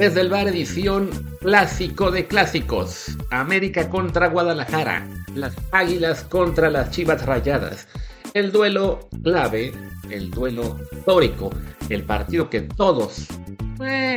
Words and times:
Desde 0.00 0.22
el 0.22 0.30
bar 0.30 0.48
edición 0.48 1.10
clásico 1.42 2.10
de 2.10 2.26
clásicos. 2.26 3.18
América 3.30 3.90
contra 3.90 4.28
Guadalajara. 4.28 5.06
Las 5.34 5.54
Águilas 5.72 6.22
contra 6.24 6.70
las 6.70 6.90
Chivas 6.90 7.26
Rayadas. 7.26 7.86
El 8.32 8.50
duelo 8.50 9.10
clave, 9.22 9.74
el 10.08 10.30
duelo 10.30 10.78
histórico, 10.90 11.50
el 11.90 12.04
partido 12.04 12.48
que 12.48 12.62
todos, 12.62 13.26
eh, 13.84 14.16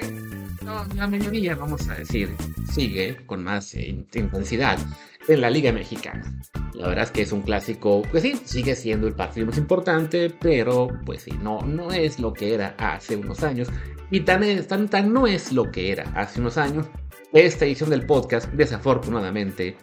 la 0.95 1.05
mayoría, 1.05 1.53
vamos 1.55 1.89
a 1.89 1.95
decir, 1.95 2.33
sigue 2.71 3.17
con 3.25 3.43
más 3.43 3.73
intensidad 3.73 4.79
en 5.27 5.41
la 5.41 5.49
Liga 5.49 5.71
Mexicana. 5.71 6.39
La 6.73 6.87
verdad 6.87 7.05
es 7.05 7.11
que 7.11 7.21
es 7.21 7.31
un 7.31 7.41
clásico, 7.41 8.01
pues 8.09 8.23
sí, 8.23 8.35
sigue 8.43 8.75
siendo 8.75 9.07
el 9.07 9.15
partido 9.15 9.45
más 9.45 9.57
importante, 9.57 10.29
pero 10.29 10.87
pues 11.05 11.23
sí, 11.23 11.31
no, 11.41 11.61
no 11.61 11.91
es 11.91 12.19
lo 12.19 12.33
que 12.33 12.53
era 12.53 12.75
hace 12.77 13.15
unos 13.15 13.43
años. 13.43 13.69
Y 14.09 14.21
tan, 14.21 14.43
tan, 14.67 14.89
tan 14.89 15.13
no 15.13 15.27
es 15.27 15.51
lo 15.51 15.71
que 15.71 15.91
era 15.91 16.11
hace 16.15 16.39
unos 16.39 16.57
años. 16.57 16.87
Esta 17.31 17.65
edición 17.65 17.89
del 17.89 18.05
podcast, 18.05 18.51
desafortunadamente, 18.53 19.77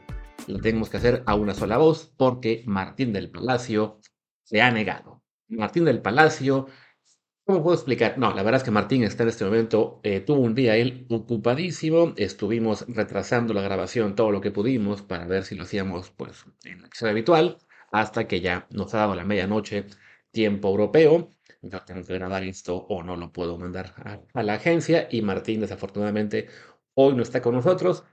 lo 0.47 0.59
tenemos 0.59 0.89
que 0.89 0.97
hacer 0.97 1.23
a 1.27 1.35
una 1.35 1.55
sola 1.55 1.79
voz 1.79 2.13
porque 2.17 2.63
Martín 2.67 3.13
del 3.13 3.31
Palacio 3.31 4.01
se 4.45 4.61
ha 4.61 4.71
negado. 4.71 5.23
Martín 5.49 5.85
del 5.85 6.01
Palacio, 6.01 6.67
¿cómo 7.51 7.65
puedo 7.65 7.75
explicar? 7.75 8.17
No, 8.17 8.33
la 8.33 8.45
verdad 8.45 8.61
es 8.61 8.65
que 8.65 8.71
Martín 8.71 9.03
está 9.03 9.25
en 9.25 9.31
este 9.31 9.45
momento, 9.45 9.99
eh, 10.05 10.21
tuvo 10.21 10.39
un 10.41 10.55
día 10.55 10.77
él 10.77 11.05
ocupadísimo, 11.11 12.15
estuvimos 12.17 12.85
retrasando 12.87 13.53
la 13.55 13.61
grabación 13.61 14.15
todo 14.15 14.31
lo 14.31 14.41
que 14.41 14.53
pudimos 14.53 15.03
para 15.03 15.27
ver 15.27 15.43
si 15.43 15.57
lo 15.57 15.65
hacíamos 15.65 16.11
pues 16.11 16.45
en 16.63 16.81
la 16.81 16.87
acción 16.87 17.11
habitual, 17.11 17.59
hasta 17.91 18.29
que 18.29 18.41
ya 18.41 18.69
nos 18.71 18.95
ha 18.95 18.99
dado 18.99 19.17
la 19.17 19.25
medianoche 19.25 19.87
tiempo 20.31 20.69
europeo. 20.69 21.31
Yo 21.61 21.83
tengo 21.83 22.05
que 22.05 22.15
grabar 22.15 22.45
esto 22.45 22.77
o 22.77 23.03
no 23.03 23.17
lo 23.17 23.33
puedo 23.33 23.59
mandar 23.59 24.23
a, 24.33 24.43
la 24.45 24.55
agencia 24.55 25.09
y 25.11 25.21
Martín 25.23 25.61
desafortunadamente 25.61 26.47
hoy 26.95 27.17
no 27.17 27.25
está 27.25 27.43
con 27.43 27.57
nosotros. 27.57 28.05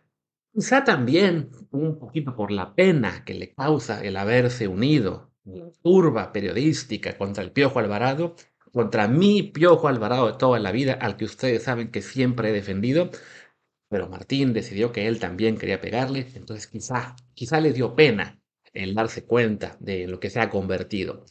Quizá 0.52 0.84
también 0.84 1.52
un 1.70 2.00
poquito 2.00 2.36
por 2.36 2.50
la 2.50 2.74
pena 2.74 3.24
que 3.24 3.36
le 3.36 3.54
causa 3.54 4.04
el 4.04 4.18
haberse 4.18 4.68
unido 4.68 5.32
turba 5.84 6.32
periodística 6.32 7.16
contra 7.18 7.44
el 7.44 7.52
Piojo 7.52 7.78
Alvarado, 7.80 8.36
contra 8.78 9.08
mi 9.08 9.42
Piojo 9.42 9.88
Alvarado 9.88 10.28
de 10.28 10.38
toda 10.38 10.60
la 10.60 10.72
vida, 10.72 10.94
al 10.94 11.18
que 11.18 11.26
ustedes 11.26 11.64
saben 11.64 11.90
que 11.90 12.04
siempre 12.04 12.50
he 12.50 12.54
defendido. 12.54 13.10
Pero 13.90 14.08
Martín 14.08 14.54
decidió 14.54 14.92
que 14.92 15.08
él 15.08 15.20
también 15.20 15.58
quería 15.58 15.82
pegarle, 15.82 16.28
entonces 16.36 16.68
quizá, 16.68 17.16
quizá 17.34 17.60
le 17.60 17.74
dio 17.74 17.96
pena 17.96 18.40
el 18.74 18.94
darse 18.94 19.26
cuenta 19.26 19.78
de 19.80 20.08
lo 20.08 20.20
que 20.20 20.30
se 20.30 20.40
ha 20.42 20.52
convertido. 20.52 21.26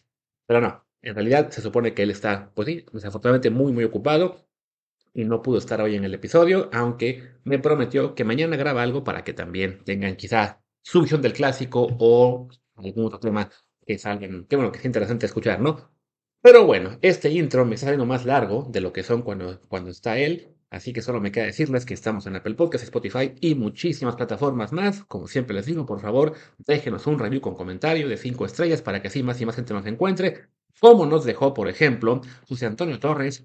Pero 0.48 0.60
no, 0.60 0.84
en 1.02 1.14
realidad 1.14 1.50
se 1.50 1.62
supone 1.62 1.94
que 1.94 2.02
él 2.02 2.10
está, 2.10 2.50
pues 2.52 2.66
sí, 2.66 2.84
desafortunadamente 2.92 3.50
muy, 3.50 3.72
muy 3.72 3.84
ocupado 3.84 4.48
y 5.14 5.24
no 5.24 5.40
pudo 5.40 5.58
estar 5.58 5.80
hoy 5.80 5.94
en 5.94 6.04
el 6.04 6.14
episodio, 6.14 6.68
aunque 6.72 7.36
me 7.44 7.60
prometió 7.60 8.16
que 8.16 8.24
mañana 8.24 8.56
graba 8.56 8.82
algo 8.82 9.04
para 9.04 9.22
que 9.22 9.34
también 9.34 9.84
tengan 9.84 10.16
quizá 10.16 10.64
su 10.82 11.00
visión 11.02 11.22
del 11.22 11.32
clásico 11.32 11.86
o 12.00 12.48
algún 12.74 13.04
otro 13.06 13.20
tema 13.20 13.48
que 13.86 13.92
es 13.92 14.04
alguien, 14.04 14.46
que 14.46 14.56
bueno, 14.56 14.72
que 14.72 14.78
es 14.80 14.84
interesante 14.84 15.26
escuchar, 15.26 15.60
¿no? 15.60 15.95
Pero 16.40 16.64
bueno, 16.64 16.98
este 17.02 17.30
intro 17.30 17.64
me 17.66 17.74
está 17.74 17.86
saliendo 17.86 18.06
más 18.06 18.24
largo 18.24 18.66
de 18.70 18.80
lo 18.80 18.92
que 18.92 19.02
son 19.02 19.22
cuando, 19.22 19.60
cuando 19.68 19.90
está 19.90 20.16
él, 20.18 20.54
así 20.70 20.92
que 20.92 21.02
solo 21.02 21.20
me 21.20 21.32
queda 21.32 21.44
decirles 21.46 21.84
que 21.84 21.94
estamos 21.94 22.26
en 22.26 22.36
Apple 22.36 22.54
Podcasts, 22.54 22.84
Spotify 22.84 23.34
y 23.40 23.54
muchísimas 23.54 24.16
plataformas 24.16 24.72
más. 24.72 25.04
Como 25.04 25.26
siempre 25.28 25.54
les 25.56 25.66
digo, 25.66 25.84
por 25.86 26.00
favor, 26.00 26.34
déjenos 26.58 27.06
un 27.06 27.18
review 27.18 27.40
con 27.40 27.54
comentario 27.56 28.08
de 28.08 28.16
5 28.16 28.46
estrellas 28.46 28.80
para 28.80 29.02
que 29.02 29.08
así 29.08 29.22
más 29.22 29.40
y 29.40 29.46
más 29.46 29.56
gente 29.56 29.74
nos 29.74 29.86
encuentre, 29.86 30.46
como 30.80 31.04
nos 31.06 31.24
dejó, 31.24 31.52
por 31.52 31.68
ejemplo, 31.68 32.20
José 32.48 32.66
Antonio 32.66 33.00
Torres, 33.00 33.44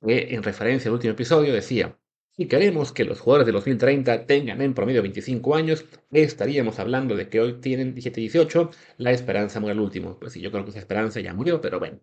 que 0.00 0.34
en 0.34 0.42
referencia 0.42 0.88
al 0.88 0.94
último 0.94 1.12
episodio 1.12 1.52
decía, 1.52 1.98
si 2.36 2.46
queremos 2.48 2.92
que 2.92 3.04
los 3.04 3.20
jugadores 3.20 3.46
de 3.46 3.52
2030 3.52 4.26
tengan 4.26 4.62
en 4.62 4.72
promedio 4.74 5.02
25 5.02 5.54
años, 5.54 5.84
estaríamos 6.12 6.78
hablando 6.78 7.14
de 7.16 7.28
que 7.28 7.40
hoy 7.40 7.60
tienen 7.60 7.94
17-18, 7.94 8.70
la 8.96 9.10
esperanza 9.10 9.60
muere 9.60 9.72
al 9.72 9.80
último. 9.80 10.18
Pues 10.18 10.32
sí, 10.32 10.40
yo 10.40 10.50
creo 10.50 10.64
que 10.64 10.70
esa 10.70 10.78
esperanza 10.78 11.20
ya 11.20 11.34
murió, 11.34 11.60
pero 11.60 11.78
bueno, 11.80 12.00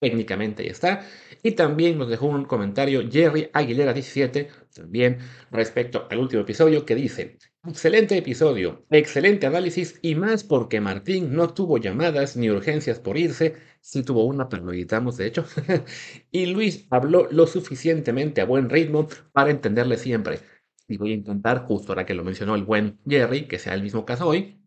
técnicamente 0.00 0.64
ya 0.64 0.70
está. 0.70 1.06
Y 1.42 1.52
también 1.52 1.98
nos 1.98 2.08
dejó 2.08 2.26
un 2.26 2.44
comentario 2.44 3.08
Jerry 3.10 3.50
Aguilera 3.52 3.92
17, 3.92 4.48
también 4.74 5.18
respecto 5.50 6.06
al 6.10 6.18
último 6.18 6.42
episodio, 6.42 6.84
que 6.84 6.94
dice, 6.94 7.38
excelente 7.66 8.16
episodio, 8.16 8.84
excelente 8.90 9.46
análisis 9.46 9.98
y 10.02 10.14
más 10.14 10.44
porque 10.44 10.80
Martín 10.80 11.34
no 11.34 11.52
tuvo 11.52 11.78
llamadas 11.78 12.36
ni 12.36 12.50
urgencias 12.50 12.98
por 12.98 13.16
irse, 13.16 13.56
sí 13.80 14.02
tuvo 14.02 14.24
una, 14.24 14.48
pero 14.48 14.64
lo 14.64 14.72
editamos 14.72 15.16
de 15.16 15.26
hecho. 15.26 15.44
y 16.30 16.46
Luis 16.46 16.86
habló 16.90 17.28
lo 17.30 17.46
suficientemente 17.46 18.40
a 18.40 18.46
buen 18.46 18.68
ritmo 18.70 19.08
para 19.32 19.50
entenderle 19.50 19.96
siempre. 19.96 20.40
Y 20.88 20.98
voy 20.98 21.12
a 21.12 21.14
intentar, 21.14 21.64
justo 21.66 21.92
ahora 21.92 22.06
que 22.06 22.14
lo 22.14 22.24
mencionó 22.24 22.54
el 22.54 22.64
buen 22.64 22.98
Jerry, 23.06 23.48
que 23.48 23.58
sea 23.58 23.74
el 23.74 23.82
mismo 23.82 24.04
caso 24.04 24.28
hoy. 24.28 24.62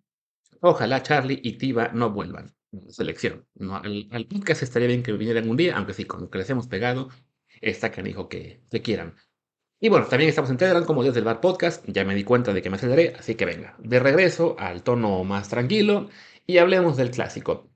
Ojalá 0.61 1.01
Charlie 1.03 1.39
y 1.41 1.53
Tiva 1.53 1.91
no 1.93 2.11
vuelvan 2.11 2.58
selección. 2.89 3.47
No, 3.55 3.75
al, 3.77 4.27
podcast 4.27 4.63
estaría 4.63 4.87
bien 4.87 5.03
que 5.03 5.11
vinieran 5.13 5.49
un 5.49 5.57
día, 5.57 5.77
aunque 5.77 5.93
sí, 5.93 6.05
con 6.05 6.21
lo 6.21 6.29
que 6.29 6.37
les 6.39 6.49
hemos 6.49 6.67
pegado, 6.67 7.09
está 7.61 7.89
dijo 7.89 8.29
que, 8.29 8.61
que 8.69 8.81
quieran. 8.81 9.15
Y 9.81 9.89
bueno, 9.89 10.07
también 10.07 10.29
estamos 10.29 10.49
en 10.51 10.57
Telegram 10.57 10.85
como 10.85 11.03
Dios 11.03 11.15
del 11.15 11.23
Bar 11.23 11.41
Podcast. 11.41 11.85
Ya 11.87 12.03
me 12.03 12.15
di 12.15 12.23
cuenta 12.23 12.53
de 12.53 12.61
que 12.61 12.69
me 12.69 12.75
aceleré, 12.75 13.13
así 13.17 13.35
que 13.35 13.45
venga, 13.45 13.75
de 13.79 13.99
regreso 13.99 14.55
al 14.59 14.83
tono 14.83 15.23
más 15.23 15.49
tranquilo 15.49 16.09
y 16.45 16.57
hablemos 16.57 16.97
del 16.97 17.11
clásico. 17.11 17.69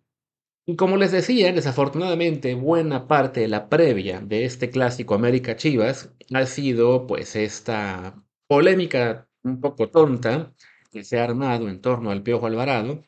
Y 0.66 0.76
como 0.76 0.98
les 0.98 1.12
decía, 1.12 1.52
desafortunadamente 1.52 2.56
buena 2.56 3.08
parte 3.08 3.42
de 3.42 3.48
la 3.50 3.70
previa 3.70 4.22
de 4.22 4.46
este 4.46 4.70
clásico 4.70 5.16
América 5.16 5.56
Chivas 5.58 6.14
ha 6.34 6.46
sido 6.46 7.06
pues 7.08 7.36
esta 7.36 8.24
polémica 8.48 9.28
un 9.44 9.59
poco 9.59 9.90
tonta 9.90 10.53
que 10.92 11.03
se 11.03 11.20
ha 11.20 11.26
armado 11.26 11.70
en 11.70 11.82
torno 11.82 12.12
al 12.12 12.24
Piojo 12.24 12.48
Alvarado 12.48 13.03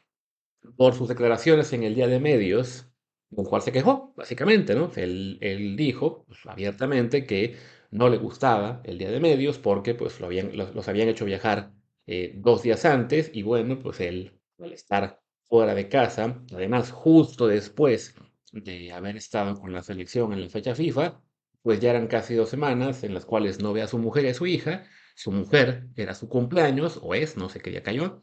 por 0.77 0.93
sus 0.95 1.07
declaraciones 1.07 1.73
en 1.73 1.83
el 1.83 1.95
día 1.95 2.07
de 2.07 2.19
medios, 2.19 2.87
con 3.33 3.45
cual 3.45 3.61
se 3.61 3.71
quejó, 3.71 4.13
básicamente, 4.15 4.75
¿no? 4.75 4.91
Él, 4.95 5.37
él 5.41 5.75
dijo 5.75 6.25
pues, 6.27 6.39
abiertamente 6.45 7.25
que 7.25 7.55
no 7.91 8.09
le 8.09 8.17
gustaba 8.17 8.81
el 8.83 8.97
día 8.97 9.11
de 9.11 9.19
medios 9.19 9.57
porque 9.57 9.95
pues 9.95 10.19
lo 10.19 10.27
habían, 10.27 10.55
los, 10.55 10.87
habían 10.87 11.07
hecho 11.09 11.25
viajar 11.25 11.71
eh, 12.07 12.33
dos 12.35 12.61
días 12.63 12.85
antes 12.85 13.31
y 13.33 13.43
bueno, 13.43 13.79
pues 13.79 13.99
él 14.01 14.39
al 14.59 14.73
estar 14.73 15.21
fuera 15.43 15.73
de 15.75 15.89
casa, 15.89 16.43
además 16.53 16.91
justo 16.91 17.47
después 17.47 18.15
de 18.51 18.91
haber 18.91 19.17
estado 19.17 19.59
con 19.59 19.73
la 19.73 19.83
selección 19.83 20.33
en 20.33 20.41
la 20.41 20.49
fecha 20.49 20.75
FIFA, 20.75 21.21
pues 21.61 21.79
ya 21.79 21.91
eran 21.91 22.07
casi 22.07 22.35
dos 22.35 22.49
semanas 22.49 23.03
en 23.03 23.13
las 23.13 23.25
cuales 23.25 23.59
no 23.61 23.73
ve 23.73 23.81
a 23.81 23.87
su 23.87 23.97
mujer 23.97 24.25
y 24.25 24.29
a 24.29 24.33
su 24.33 24.45
hija, 24.45 24.85
su 25.15 25.31
mujer 25.31 25.87
era 25.95 26.13
su 26.13 26.29
cumpleaños, 26.29 26.99
o 27.01 27.15
es, 27.15 27.37
no 27.37 27.49
sé 27.49 27.59
qué 27.59 27.71
día 27.71 27.83
cayó, 27.83 28.19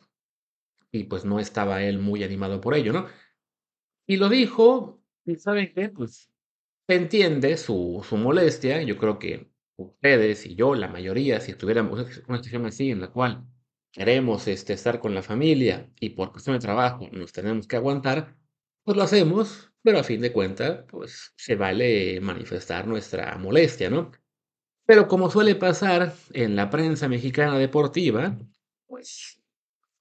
y 0.92 1.04
pues 1.04 1.24
no 1.24 1.40
estaba 1.40 1.82
él 1.82 1.98
muy 1.98 2.22
animado 2.22 2.60
por 2.60 2.74
ello, 2.74 2.92
¿no? 2.92 3.06
Y 4.06 4.18
lo 4.18 4.28
dijo, 4.28 5.02
y 5.24 5.36
¿saben 5.36 5.72
qué? 5.74 5.88
Pues 5.88 6.30
se 6.86 6.94
entiende 6.94 7.56
su, 7.56 8.04
su 8.06 8.16
molestia, 8.16 8.82
yo 8.82 8.98
creo 8.98 9.18
que 9.18 9.50
ustedes 9.76 10.44
y 10.46 10.54
yo, 10.54 10.74
la 10.74 10.88
mayoría, 10.88 11.40
si 11.40 11.54
tuviéramos 11.54 12.00
una 12.28 12.38
situación 12.38 12.66
así 12.66 12.90
en 12.90 13.00
la 13.00 13.08
cual 13.08 13.46
queremos 13.90 14.46
este, 14.48 14.74
estar 14.74 15.00
con 15.00 15.14
la 15.14 15.22
familia 15.22 15.90
y 15.98 16.10
por 16.10 16.32
cuestión 16.32 16.56
de 16.56 16.60
trabajo 16.60 17.08
nos 17.12 17.32
tenemos 17.32 17.66
que 17.66 17.76
aguantar, 17.76 18.36
pues 18.84 18.96
lo 18.96 19.02
hacemos, 19.02 19.72
pero 19.82 19.98
a 19.98 20.04
fin 20.04 20.20
de 20.20 20.32
cuentas, 20.32 20.84
pues 20.88 21.32
se 21.36 21.56
vale 21.56 22.20
manifestar 22.20 22.86
nuestra 22.86 23.36
molestia, 23.38 23.90
¿no? 23.90 24.10
Pero 24.84 25.06
como 25.06 25.30
suele 25.30 25.54
pasar 25.54 26.14
en 26.32 26.56
la 26.56 26.68
prensa 26.68 27.08
mexicana 27.08 27.58
deportiva, 27.58 28.36
pues 28.86 29.41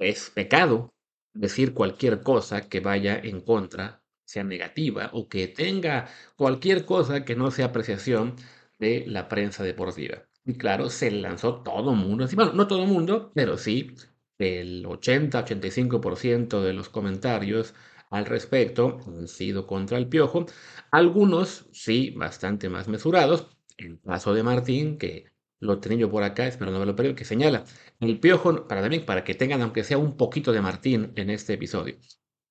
es 0.01 0.29
pecado 0.29 0.93
decir 1.33 1.73
cualquier 1.73 2.21
cosa 2.21 2.67
que 2.69 2.79
vaya 2.81 3.17
en 3.17 3.41
contra, 3.41 4.03
sea 4.25 4.43
negativa 4.43 5.09
o 5.13 5.29
que 5.29 5.47
tenga 5.47 6.07
cualquier 6.35 6.85
cosa 6.85 7.25
que 7.25 7.35
no 7.35 7.51
sea 7.51 7.67
apreciación 7.67 8.35
de 8.79 9.05
la 9.07 9.27
prensa 9.27 9.63
deportiva. 9.63 10.23
Y 10.45 10.55
claro, 10.57 10.89
se 10.89 11.11
lanzó 11.11 11.61
todo 11.61 11.93
mundo. 11.93 12.27
Bueno, 12.33 12.53
no 12.53 12.67
todo 12.67 12.85
mundo, 12.85 13.31
pero 13.35 13.57
sí 13.57 13.95
el 14.39 14.85
80-85% 14.85 16.61
de 16.61 16.73
los 16.73 16.89
comentarios 16.89 17.73
al 18.09 18.25
respecto 18.25 18.99
han 19.07 19.27
sido 19.27 19.67
contra 19.67 19.97
el 19.97 20.07
piojo. 20.07 20.45
Algunos 20.91 21.67
sí, 21.71 22.11
bastante 22.11 22.69
más 22.69 22.87
mesurados. 22.87 23.47
El 23.77 23.99
caso 24.01 24.33
de 24.33 24.43
Martín, 24.43 24.97
que 24.97 25.25
lo 25.61 25.79
tenía 25.79 25.99
yo 25.99 26.11
por 26.11 26.23
acá, 26.23 26.47
espero 26.47 26.71
no 26.71 26.79
verlo 26.79 26.95
perdido, 26.95 27.15
que 27.15 27.23
señala 27.23 27.63
el 27.99 28.19
piojo, 28.19 28.67
para 28.67 28.81
también, 28.81 29.05
para 29.05 29.23
que 29.23 29.35
tengan 29.35 29.61
aunque 29.61 29.83
sea 29.83 29.97
un 29.97 30.17
poquito 30.17 30.51
de 30.51 30.61
Martín 30.61 31.13
en 31.15 31.29
este 31.29 31.53
episodio. 31.53 31.97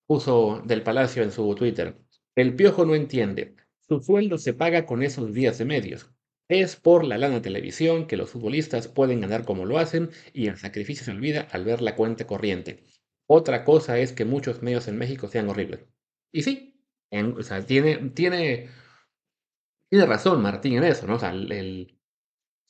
Puso 0.06 0.62
del 0.64 0.82
Palacio 0.82 1.22
en 1.22 1.32
su 1.32 1.54
Twitter. 1.54 1.98
El 2.34 2.54
piojo 2.56 2.86
no 2.86 2.94
entiende. 2.94 3.56
Su 3.86 4.00
sueldo 4.00 4.38
se 4.38 4.54
paga 4.54 4.86
con 4.86 5.02
esos 5.02 5.34
días 5.34 5.58
de 5.58 5.64
medios. 5.64 6.10
Es 6.48 6.76
por 6.76 7.04
la 7.04 7.18
lana 7.18 7.42
televisión 7.42 8.06
que 8.06 8.16
los 8.16 8.30
futbolistas 8.30 8.88
pueden 8.88 9.20
ganar 9.20 9.44
como 9.44 9.66
lo 9.66 9.78
hacen 9.78 10.10
y 10.32 10.46
el 10.46 10.56
sacrificio 10.56 11.04
se 11.04 11.10
olvida 11.10 11.48
al 11.50 11.64
ver 11.64 11.82
la 11.82 11.96
cuenta 11.96 12.26
corriente. 12.26 12.84
Otra 13.26 13.64
cosa 13.64 13.98
es 13.98 14.12
que 14.12 14.24
muchos 14.24 14.62
medios 14.62 14.88
en 14.88 14.98
México 14.98 15.28
sean 15.28 15.48
horribles. 15.48 15.84
Y 16.32 16.42
sí, 16.42 16.80
sea, 17.42 17.64
tiene, 17.66 17.96
tiene, 18.10 18.68
tiene 19.88 20.06
razón 20.06 20.42
Martín 20.42 20.74
en 20.74 20.84
eso, 20.84 21.06
¿no? 21.06 21.16
O 21.16 21.18
sea, 21.18 21.30
el, 21.30 22.00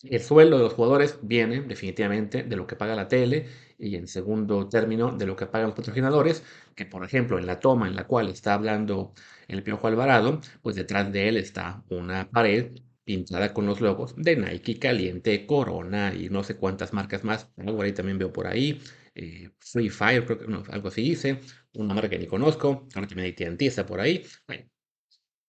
El 0.02 0.20
sueldo 0.22 0.56
de 0.56 0.64
los 0.64 0.72
jugadores 0.72 1.18
viene 1.22 1.60
definitivamente 1.60 2.42
de 2.42 2.56
lo 2.56 2.66
que 2.66 2.76
paga 2.76 2.94
la 2.96 3.08
tele 3.08 3.46
y 3.78 3.96
en 3.96 4.08
segundo 4.08 4.68
término 4.68 5.12
de 5.12 5.26
lo 5.26 5.36
que 5.36 5.46
pagan 5.46 5.68
los 5.68 5.76
patrocinadores, 5.76 6.42
que 6.74 6.86
por 6.86 7.04
ejemplo 7.04 7.38
en 7.38 7.46
la 7.46 7.60
toma 7.60 7.86
en 7.86 7.96
la 7.96 8.06
cual 8.06 8.28
está 8.28 8.54
hablando 8.54 9.12
el 9.48 9.62
Piojo 9.62 9.86
Alvarado, 9.88 10.40
pues 10.62 10.76
detrás 10.76 11.12
de 11.12 11.28
él 11.28 11.36
está 11.36 11.84
una 11.90 12.30
pared 12.30 12.72
pintada 13.04 13.52
con 13.52 13.66
los 13.66 13.80
logos 13.80 14.14
de 14.16 14.36
Nike, 14.36 14.78
Caliente, 14.78 15.46
Corona 15.46 16.14
y 16.14 16.28
no 16.30 16.44
sé 16.44 16.56
cuántas 16.56 16.92
marcas 16.92 17.24
más. 17.24 17.50
Algo 17.58 17.82
ahí 17.82 17.92
también 17.92 18.18
veo 18.18 18.32
por 18.32 18.46
ahí. 18.46 18.80
Eh, 19.14 19.50
Free 19.58 19.90
Fire, 19.90 20.24
creo 20.24 20.38
que 20.38 20.46
no, 20.46 20.62
algo 20.70 20.88
así 20.88 21.02
dice. 21.02 21.40
Una 21.74 21.94
marca 21.94 22.08
que 22.08 22.18
ni 22.18 22.26
conozco. 22.26 22.86
Ahora 22.94 23.08
también 23.08 23.34
está 23.58 23.84
por 23.84 24.00
ahí. 24.00 24.24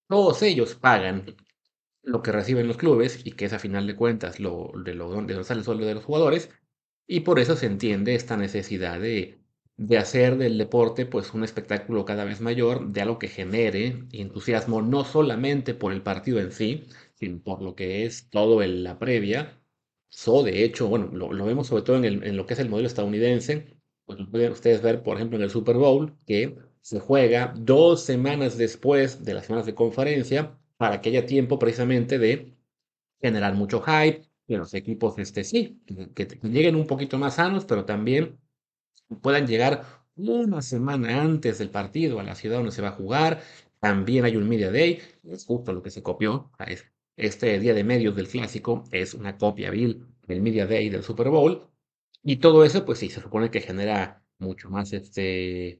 Todos 0.07 0.41
ellos 0.41 0.75
pagan 0.75 1.25
lo 2.03 2.21
que 2.21 2.31
reciben 2.31 2.67
los 2.67 2.77
clubes 2.77 3.21
y 3.25 3.33
que 3.33 3.45
es 3.45 3.53
a 3.53 3.59
final 3.59 3.87
de 3.87 3.95
cuentas 3.95 4.39
lo, 4.39 4.71
de, 4.83 4.93
lo, 4.93 5.09
de 5.09 5.15
donde 5.33 5.43
sale 5.43 5.59
el 5.59 5.65
sueldo 5.65 5.85
de 5.85 5.95
los 5.95 6.05
jugadores. 6.05 6.49
Y 7.07 7.21
por 7.21 7.39
eso 7.39 7.55
se 7.55 7.65
entiende 7.67 8.15
esta 8.15 8.37
necesidad 8.37 8.99
de, 8.99 9.41
de 9.77 9.97
hacer 9.97 10.37
del 10.37 10.57
deporte 10.57 11.05
pues 11.05 11.33
un 11.33 11.43
espectáculo 11.43 12.05
cada 12.05 12.23
vez 12.23 12.39
mayor, 12.41 12.91
de 12.91 13.01
algo 13.01 13.19
que 13.19 13.27
genere 13.27 14.05
entusiasmo 14.11 14.81
no 14.81 15.03
solamente 15.05 15.73
por 15.73 15.91
el 15.91 16.03
partido 16.03 16.39
en 16.39 16.51
sí, 16.51 16.85
sino 17.15 17.41
por 17.41 17.61
lo 17.61 17.75
que 17.75 18.05
es 18.05 18.29
todo 18.29 18.61
en 18.63 18.83
la 18.83 18.99
previa. 18.99 19.59
So, 20.09 20.43
de 20.43 20.63
hecho, 20.63 20.87
bueno, 20.87 21.09
lo, 21.13 21.45
vemos 21.45 21.67
sobre 21.67 21.83
todo 21.83 22.03
en, 22.03 22.37
lo 22.37 22.45
que 22.45 22.53
es 22.53 22.59
el 22.59 22.69
modelo 22.69 22.87
estadounidense. 22.87 23.75
Pues 24.05 24.19
lo 24.19 24.29
pueden 24.29 24.51
ustedes 24.51 24.81
ver, 24.81 25.03
por 25.03 25.15
ejemplo, 25.15 25.37
en 25.37 25.43
el 25.43 25.49
Super 25.49 25.77
Bowl, 25.77 26.15
que 26.27 26.57
se 26.81 26.99
juega 26.99 27.53
dos 27.57 28.03
semanas 28.03 28.57
después 28.57 29.23
de 29.23 29.33
las 29.33 29.45
semanas 29.45 29.65
de 29.65 29.75
conferencia 29.75 30.59
para 30.81 30.99
que 30.99 31.09
haya 31.09 31.27
tiempo 31.27 31.59
precisamente 31.59 32.17
de 32.17 32.55
generar 33.21 33.53
mucho 33.53 33.83
hype, 33.83 34.23
que 34.47 34.57
los 34.57 34.73
equipos, 34.73 35.15
este, 35.19 35.43
sí, 35.43 35.79
que, 36.15 36.25
lleguen 36.41 36.75
un 36.75 36.87
poquito 36.87 37.19
más 37.19 37.35
sanos, 37.35 37.65
pero 37.65 37.85
también 37.85 38.39
puedan 39.21 39.45
llegar 39.45 39.85
una 40.15 40.63
semana 40.63 41.21
antes 41.21 41.59
del 41.59 41.69
partido 41.69 42.19
a 42.19 42.23
la 42.23 42.33
ciudad 42.33 42.57
donde 42.57 42.71
se 42.71 42.81
va 42.81 42.87
a 42.87 42.93
jugar. 42.93 43.43
También 43.79 44.25
hay 44.25 44.35
un 44.37 44.49
Media 44.49 44.71
Day, 44.71 44.97
es 45.23 45.45
justo 45.45 45.71
lo 45.71 45.83
que 45.83 45.91
se 45.91 46.01
copió. 46.01 46.49
Este 47.15 47.59
día 47.59 47.75
de 47.75 47.83
medios 47.83 48.15
del 48.15 48.27
clásico 48.27 48.83
es 48.91 49.13
una 49.13 49.37
copia 49.37 49.69
vil 49.69 50.07
del 50.25 50.41
Media 50.41 50.65
Day 50.65 50.89
del 50.89 51.03
Super 51.03 51.29
Bowl. 51.29 51.61
Y 52.23 52.37
todo 52.37 52.65
eso, 52.65 52.83
pues 52.85 52.97
sí, 52.97 53.09
se 53.09 53.21
supone 53.21 53.51
que 53.51 53.61
genera 53.61 54.25
mucho 54.39 54.67
más 54.71 54.93
este 54.93 55.79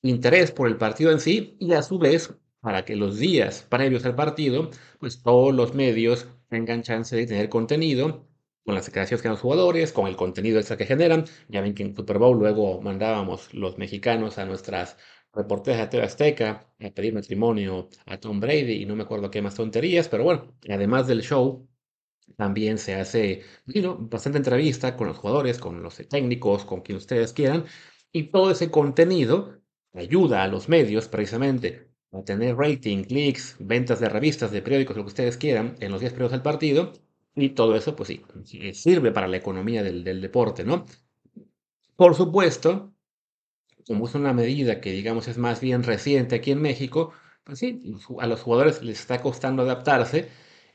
interés 0.00 0.52
por 0.52 0.68
el 0.68 0.76
partido 0.76 1.10
en 1.10 1.18
sí 1.18 1.56
y 1.58 1.72
a 1.72 1.82
su 1.82 1.98
vez 1.98 2.38
para 2.60 2.84
que 2.84 2.96
los 2.96 3.18
días 3.18 3.66
previos 3.68 4.04
al 4.04 4.14
partido, 4.14 4.70
pues 4.98 5.22
todos 5.22 5.54
los 5.54 5.74
medios 5.74 6.28
tengan 6.48 6.82
chance 6.82 7.14
de 7.16 7.26
tener 7.26 7.48
contenido 7.48 8.26
con 8.64 8.74
las 8.74 8.86
declaraciones 8.86 9.22
que 9.22 9.28
dan 9.28 9.34
los 9.34 9.40
jugadores, 9.40 9.92
con 9.92 10.06
el 10.08 10.16
contenido 10.16 10.58
extra 10.58 10.76
que 10.76 10.86
generan. 10.86 11.24
Ya 11.48 11.60
ven 11.62 11.74
que 11.74 11.82
en 11.84 11.96
Super 11.96 12.18
Bowl 12.18 12.38
luego 12.38 12.80
mandábamos 12.82 13.54
los 13.54 13.78
mexicanos 13.78 14.38
a 14.38 14.44
nuestras 14.44 14.98
reporteras 15.32 15.80
de 15.80 15.86
TV 15.88 16.02
Azteca 16.04 16.66
a 16.80 16.90
pedir 16.90 17.14
matrimonio 17.14 17.88
a 18.06 18.18
Tom 18.18 18.40
Brady 18.40 18.82
y 18.82 18.86
no 18.86 18.96
me 18.96 19.04
acuerdo 19.04 19.30
qué 19.30 19.40
más 19.42 19.54
tonterías, 19.54 20.08
pero 20.08 20.24
bueno, 20.24 20.54
además 20.68 21.06
del 21.06 21.22
show, 21.22 21.68
también 22.36 22.78
se 22.78 22.94
hace 22.94 23.42
bastante 24.00 24.38
entrevista 24.38 24.96
con 24.96 25.08
los 25.08 25.18
jugadores, 25.18 25.58
con 25.58 25.82
los 25.82 25.96
técnicos, 26.08 26.64
con 26.64 26.82
quien 26.82 26.98
ustedes 26.98 27.32
quieran, 27.32 27.64
y 28.12 28.24
todo 28.24 28.50
ese 28.50 28.70
contenido 28.70 29.60
ayuda 29.94 30.42
a 30.42 30.48
los 30.48 30.68
medios 30.68 31.08
precisamente 31.08 31.87
a 32.12 32.22
tener 32.22 32.56
rating, 32.56 33.04
clics, 33.04 33.56
ventas 33.58 34.00
de 34.00 34.08
revistas, 34.08 34.50
de 34.50 34.62
periódicos, 34.62 34.96
lo 34.96 35.04
que 35.04 35.08
ustedes 35.08 35.36
quieran, 35.36 35.76
en 35.80 35.92
los 35.92 36.00
días 36.00 36.12
previos 36.12 36.32
del 36.32 36.42
partido, 36.42 36.92
y 37.34 37.50
todo 37.50 37.76
eso, 37.76 37.94
pues 37.94 38.08
sí, 38.08 38.74
sirve 38.74 39.12
para 39.12 39.28
la 39.28 39.36
economía 39.36 39.82
del, 39.82 40.02
del 40.04 40.20
deporte, 40.20 40.64
¿no? 40.64 40.86
Por 41.96 42.14
supuesto, 42.14 42.92
como 43.86 44.06
es 44.06 44.14
una 44.14 44.32
medida 44.32 44.80
que 44.80 44.92
digamos 44.92 45.28
es 45.28 45.38
más 45.38 45.60
bien 45.60 45.82
reciente 45.82 46.36
aquí 46.36 46.52
en 46.52 46.62
México, 46.62 47.12
pues 47.44 47.58
sí, 47.58 47.80
a 48.20 48.26
los 48.26 48.42
jugadores 48.42 48.82
les 48.82 49.00
está 49.00 49.20
costando 49.22 49.62
adaptarse 49.62 50.28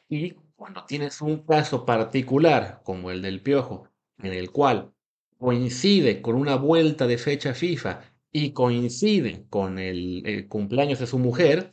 y 0.10 0.34
cuando 0.56 0.86
tienes 0.86 1.22
un 1.22 1.46
caso 1.46 1.86
particular 1.86 2.82
como 2.84 3.12
el 3.12 3.22
del 3.22 3.42
Piojo, 3.42 3.90
en 4.18 4.34
el 4.34 4.52
cual 4.52 4.94
coincide 5.38 6.22
con 6.22 6.36
una 6.36 6.56
vuelta 6.56 7.06
de 7.06 7.18
fecha 7.18 7.54
FIFA 7.54 8.02
y 8.34 8.52
coincide 8.52 9.46
con 9.50 9.78
el, 9.78 10.48
cumpleaños 10.50 11.00
de 11.00 11.08
su 11.08 11.20
mujer, 11.20 11.72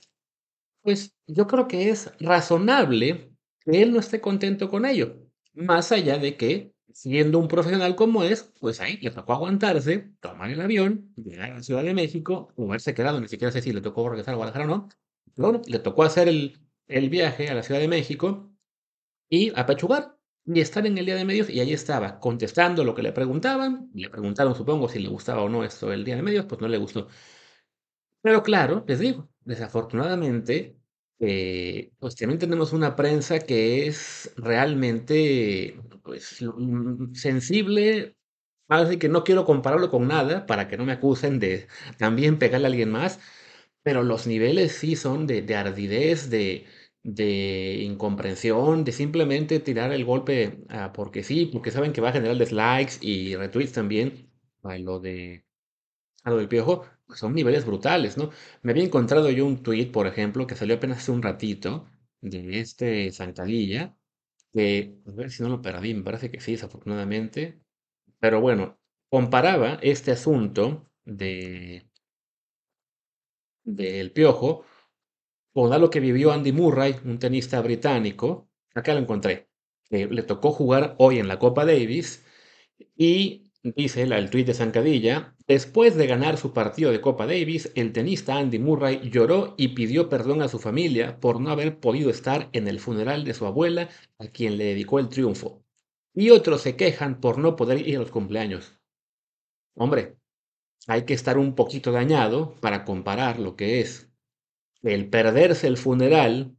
pues 0.83 1.17
yo 1.27 1.47
creo 1.47 1.67
que 1.67 1.89
es 1.89 2.12
razonable 2.21 3.33
que 3.61 3.83
él 3.83 3.93
no 3.93 3.99
esté 3.99 4.21
contento 4.21 4.69
con 4.69 4.85
ello, 4.85 5.17
más 5.55 5.91
allá 5.91 6.19
de 6.19 6.37
que, 6.37 6.73
siendo 6.93 7.39
un 7.39 7.49
profesional 7.49 7.97
como 7.97 8.23
es, 8.25 8.53
pues 8.61 8.81
ahí 8.81 8.99
le 8.99 9.11
tocó 9.11 9.33
aguantarse, 9.33 10.11
tomar 10.21 10.51
el 10.51 10.61
avión, 10.61 11.12
llegar 11.17 11.51
a 11.51 11.55
la 11.55 11.62
Ciudad 11.62 11.83
de 11.83 11.95
México, 11.95 12.53
quedado, 12.95 13.21
ni 13.21 13.29
siquiera 13.29 13.53
sé 13.53 13.62
si 13.62 13.73
le 13.73 13.81
tocó 13.81 14.09
regresar 14.09 14.35
a 14.35 14.37
Guadalajara 14.37 14.71
o 14.71 14.89
no, 15.37 15.62
le 15.67 15.79
tocó 15.79 16.03
hacer 16.03 16.29
el, 16.29 16.61
el 16.89 17.09
viaje 17.09 17.49
a 17.49 17.55
la 17.55 17.62
Ciudad 17.62 17.81
de 17.81 17.89
México 17.89 18.53
y 19.31 19.51
apechugar 19.59 20.20
y 20.55 20.61
estar 20.61 20.87
en 20.87 20.99
el 20.99 21.06
día 21.06 21.17
de 21.17 21.25
medios 21.25 21.49
y 21.50 21.61
ahí 21.61 21.73
estaba 21.73 22.19
contestando 22.20 22.85
lo 22.85 22.94
que 22.94 23.02
le 23.02 23.12
preguntaban. 23.12 23.91
Le 23.94 24.11
preguntaron, 24.11 24.55
supongo, 24.55 24.88
si 24.88 24.99
le 25.00 25.08
gustaba 25.08 25.43
o 25.43 25.49
no 25.49 25.64
esto 25.64 25.88
del 25.88 26.05
día 26.05 26.17
de 26.17 26.23
medios, 26.23 26.47
pues 26.47 26.61
no 26.61 26.69
le 26.69 26.79
gustó. 26.79 27.08
Pero 28.23 28.43
claro, 28.43 28.85
les 28.87 28.99
digo, 28.99 29.31
desafortunadamente, 29.44 30.79
eh, 31.19 31.93
pues 31.99 32.17
también 32.17 32.38
tenemos 32.38 32.73
una 32.73 32.94
prensa 32.97 33.38
que 33.41 33.87
es 33.87 34.32
realmente 34.37 35.81
pues, 36.02 36.44
sensible. 37.14 38.17
Así 38.69 38.99
que 38.99 39.08
no 39.08 39.25
quiero 39.25 39.44
compararlo 39.44 39.91
con 39.91 40.06
nada 40.08 40.47
para 40.47 40.69
que 40.69 40.76
no 40.76 40.85
me 40.85 40.93
acusen 40.93 41.41
de 41.41 41.69
también 41.99 42.38
pegarle 42.38 42.67
a 42.67 42.70
alguien 42.70 42.91
más, 42.91 43.20
pero 43.82 44.02
los 44.05 44.26
niveles 44.26 44.73
sí 44.73 44.97
son 44.97 45.26
de, 45.26 45.43
de 45.43 45.56
ardidez, 45.56 46.31
de, 46.31 46.67
de 47.02 47.81
incomprensión, 47.82 48.85
de 48.85 48.93
simplemente 48.93 49.61
tirar 49.61 49.93
el 49.93 50.05
golpe 50.05 50.64
ah, 50.69 50.93
porque 50.93 51.23
sí, 51.25 51.47
porque 51.52 51.70
saben 51.70 51.93
que 51.93 52.00
va 52.00 52.11
a 52.11 52.12
generar 52.12 52.37
dislikes 52.38 52.99
y 53.00 53.37
retweets 53.37 53.73
también 53.73 54.30
a 54.62 54.78
lo 54.78 55.00
de 55.00 55.45
a 56.25 56.30
lo 56.30 56.37
del 56.38 56.49
piojo, 56.49 56.85
pues 57.07 57.19
son 57.21 57.35
niveles 57.35 57.64
brutales, 57.66 58.16
¿no? 58.19 58.30
Me 58.62 58.73
había 58.73 58.85
encontrado 58.85 59.30
yo 59.30 59.47
un 59.47 59.62
tweet, 59.62 59.87
por 59.92 60.07
ejemplo, 60.07 60.47
que 60.47 60.54
salió 60.57 60.76
apenas 60.76 60.99
hace 60.99 61.12
un 61.12 61.23
ratito 61.23 61.87
de 62.21 62.61
este 62.61 63.11
Zancadilla, 63.12 63.97
que 64.52 64.97
a 65.07 65.12
ver 65.12 65.30
si 65.30 65.42
no 65.42 65.49
lo 65.50 65.62
perdí, 65.62 65.95
me 65.95 66.02
parece 66.04 66.30
que 66.30 66.40
sí, 66.40 66.52
desafortunadamente, 66.52 67.61
pero 68.21 68.40
bueno, 68.40 68.78
comparaba 69.11 69.78
este 69.83 70.12
asunto 70.12 70.90
de 71.04 71.88
del 73.64 74.12
piojo 74.12 74.64
con 75.52 75.73
algo 75.73 75.90
que 75.90 76.00
vivió 76.00 76.33
Andy 76.33 76.52
Murray, 76.52 76.97
un 77.04 77.19
tenista 77.19 77.61
británico, 77.61 78.49
acá 78.75 78.95
lo 78.95 79.00
encontré, 79.00 79.49
le 79.90 80.23
tocó 80.23 80.52
jugar 80.52 80.95
hoy 80.99 81.19
en 81.19 81.28
la 81.28 81.38
Copa 81.38 81.64
Davis 81.64 82.25
y 82.97 83.50
dice 83.62 84.02
el 84.02 84.30
tuit 84.30 84.47
de 84.47 84.54
Zancadilla, 84.54 85.35
después 85.47 85.97
de 85.97 86.07
ganar 86.07 86.38
su 86.38 86.52
partido 86.52 86.92
de 86.92 87.00
Copa 87.00 87.26
Davis, 87.26 87.73
el 87.75 87.92
tenista 87.92 88.37
Andy 88.37 88.59
Murray 88.59 89.11
lloró 89.11 89.54
y 89.59 89.69
pidió 89.69 90.09
perdón 90.09 90.42
a 90.42 90.49
su 90.49 90.59
familia 90.59 91.19
por 91.21 91.40
no 91.40 91.50
haber 91.50 91.78
podido 91.78 92.11
estar 92.11 92.49
en 92.52 92.69
el 92.69 92.80
funeral 92.80 93.25
de 93.25 93.35
su 93.35 93.47
abuela, 93.47 93.88
a 94.19 94.28
quien 94.28 94.57
le 94.57 94.64
dedicó 94.64 94.99
el 94.99 95.09
triunfo. 95.09 95.62
Y 96.14 96.30
otros 96.30 96.62
se 96.62 96.76
quejan 96.76 97.21
por 97.21 97.38
no 97.38 97.57
poder 97.57 97.87
ir 97.87 97.97
a 97.97 98.00
los 98.00 98.11
cumpleaños. 98.11 98.78
Hombre, 99.75 100.16
hay 100.87 101.04
que 101.04 101.14
estar 101.14 101.38
un 101.38 101.54
poquito 101.54 101.92
dañado 101.92 102.54
para 102.61 102.85
comparar 102.85 103.38
lo 103.38 103.57
que 103.57 103.80
es 103.80 104.10
el 104.83 105.09
perderse 105.11 105.67
el 105.67 105.77
funeral 105.77 106.57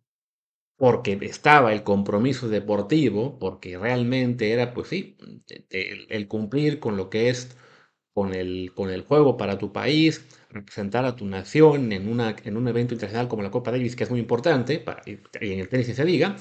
porque 0.77 1.19
estaba 1.21 1.73
el 1.73 1.83
compromiso 1.83 2.49
deportivo, 2.49 3.37
porque 3.39 3.77
realmente 3.77 4.51
era, 4.51 4.73
pues 4.73 4.87
sí, 4.89 5.17
el, 5.69 6.27
cumplir 6.27 6.79
con 6.79 6.97
lo 6.97 7.09
que 7.09 7.29
es 7.29 7.55
con 8.13 8.33
el, 8.33 8.73
con 8.75 8.89
el 8.89 9.03
juego 9.03 9.37
para 9.37 9.57
tu 9.57 9.71
país, 9.71 10.25
representar 10.49 11.05
a 11.05 11.15
tu 11.15 11.25
nación 11.25 11.91
en, 11.91 12.09
una, 12.09 12.35
en 12.43 12.57
un 12.57 12.67
evento 12.67 12.95
internacional 12.95 13.27
como 13.27 13.43
la 13.43 13.51
Copa 13.51 13.71
Davis, 13.71 13.95
que 13.95 14.03
es 14.05 14.09
muy 14.09 14.19
importante, 14.19 14.83
y 15.05 15.51
en 15.53 15.59
el 15.59 15.69
tenis 15.69 15.95
se 15.95 16.05
diga, 16.05 16.35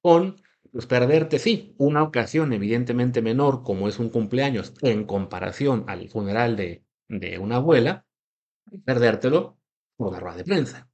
con 0.00 0.36
pues, 0.72 0.86
perderte, 0.86 1.38
sí, 1.38 1.74
una 1.78 2.02
ocasión 2.02 2.52
evidentemente 2.52 3.22
menor, 3.22 3.62
como 3.62 3.88
es 3.88 3.98
un 3.98 4.08
cumpleaños, 4.08 4.74
en 4.82 5.04
comparación 5.04 5.84
al 5.88 6.08
funeral 6.08 6.56
de, 6.56 6.84
de 7.08 7.38
una 7.38 7.56
abuela, 7.56 8.06
perdértelo 8.84 9.58
por 9.96 10.12
la 10.12 10.20
rueda 10.20 10.38
de 10.38 10.44
prensa. 10.44 10.88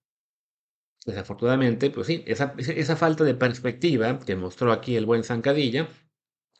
Desafortunadamente, 1.06 1.90
pues 1.90 2.06
sí, 2.06 2.22
esa, 2.26 2.54
esa 2.58 2.96
falta 2.96 3.24
de 3.24 3.34
perspectiva 3.34 4.18
que 4.18 4.36
mostró 4.36 4.72
aquí 4.72 4.96
el 4.96 5.06
buen 5.06 5.24
Zancadilla, 5.24 5.88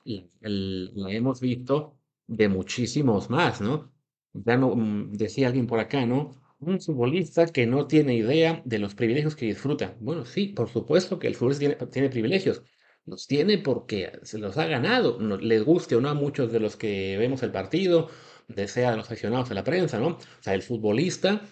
la 0.04 1.12
hemos 1.12 1.40
visto 1.40 1.99
de 2.26 2.49
muchísimos 2.49 3.30
más, 3.30 3.61
¿no? 3.61 3.92
Ya 4.32 4.56
no, 4.56 4.75
mm, 4.75 5.12
decía 5.12 5.49
alguien 5.49 5.66
por 5.66 5.80
acá, 5.80 6.06
¿no? 6.06 6.30
Un 6.61 6.80
futbolista 6.80 7.47
que 7.47 7.66
no 7.66 7.87
tiene 7.87 8.14
idea 8.14 8.62
de 8.64 8.78
los 8.78 8.94
privilegios 8.94 9.37
que 9.37 9.47
disfruta. 9.47 9.97
Bueno, 10.00 10.25
sí, 10.25 10.49
por 10.49 10.68
supuesto 10.68 11.18
que 11.18 11.26
el 11.26 11.35
futbolista 11.35 11.61
tiene, 11.61 11.90
tiene 11.90 12.11
privilegios, 12.11 12.62
los 13.06 13.26
tiene 13.26 13.59
porque 13.59 14.12
se 14.23 14.38
los 14.38 14.56
ha 14.59 14.66
ganado, 14.66 15.18
les 15.38 15.64
guste 15.64 15.97
o 15.97 16.00
no 16.00 16.09
a 16.11 16.14
muchos 16.14 16.52
de 16.52 16.61
los 16.61 16.76
que 16.76 17.16
vemos 17.18 17.42
el 17.42 17.50
partido, 17.52 18.09
desea 18.49 18.92
a 18.92 18.97
los 18.97 19.06
aficionados 19.11 19.49
de 19.49 19.54
la 19.54 19.64
prensa, 19.64 19.99
¿no? 19.99 20.09
O 20.09 20.18
sea, 20.42 20.54
el 20.54 20.62
futbolista 20.62 21.42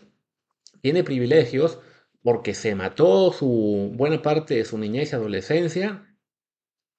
tiene 0.82 1.04
privilegios 1.04 1.78
porque 2.22 2.54
se 2.54 2.74
mató 2.74 3.32
su 3.32 3.92
buena 3.94 4.22
parte 4.22 4.54
de 4.54 4.64
su 4.64 4.78
niñez 4.78 5.12
y 5.12 5.16
adolescencia, 5.16 6.04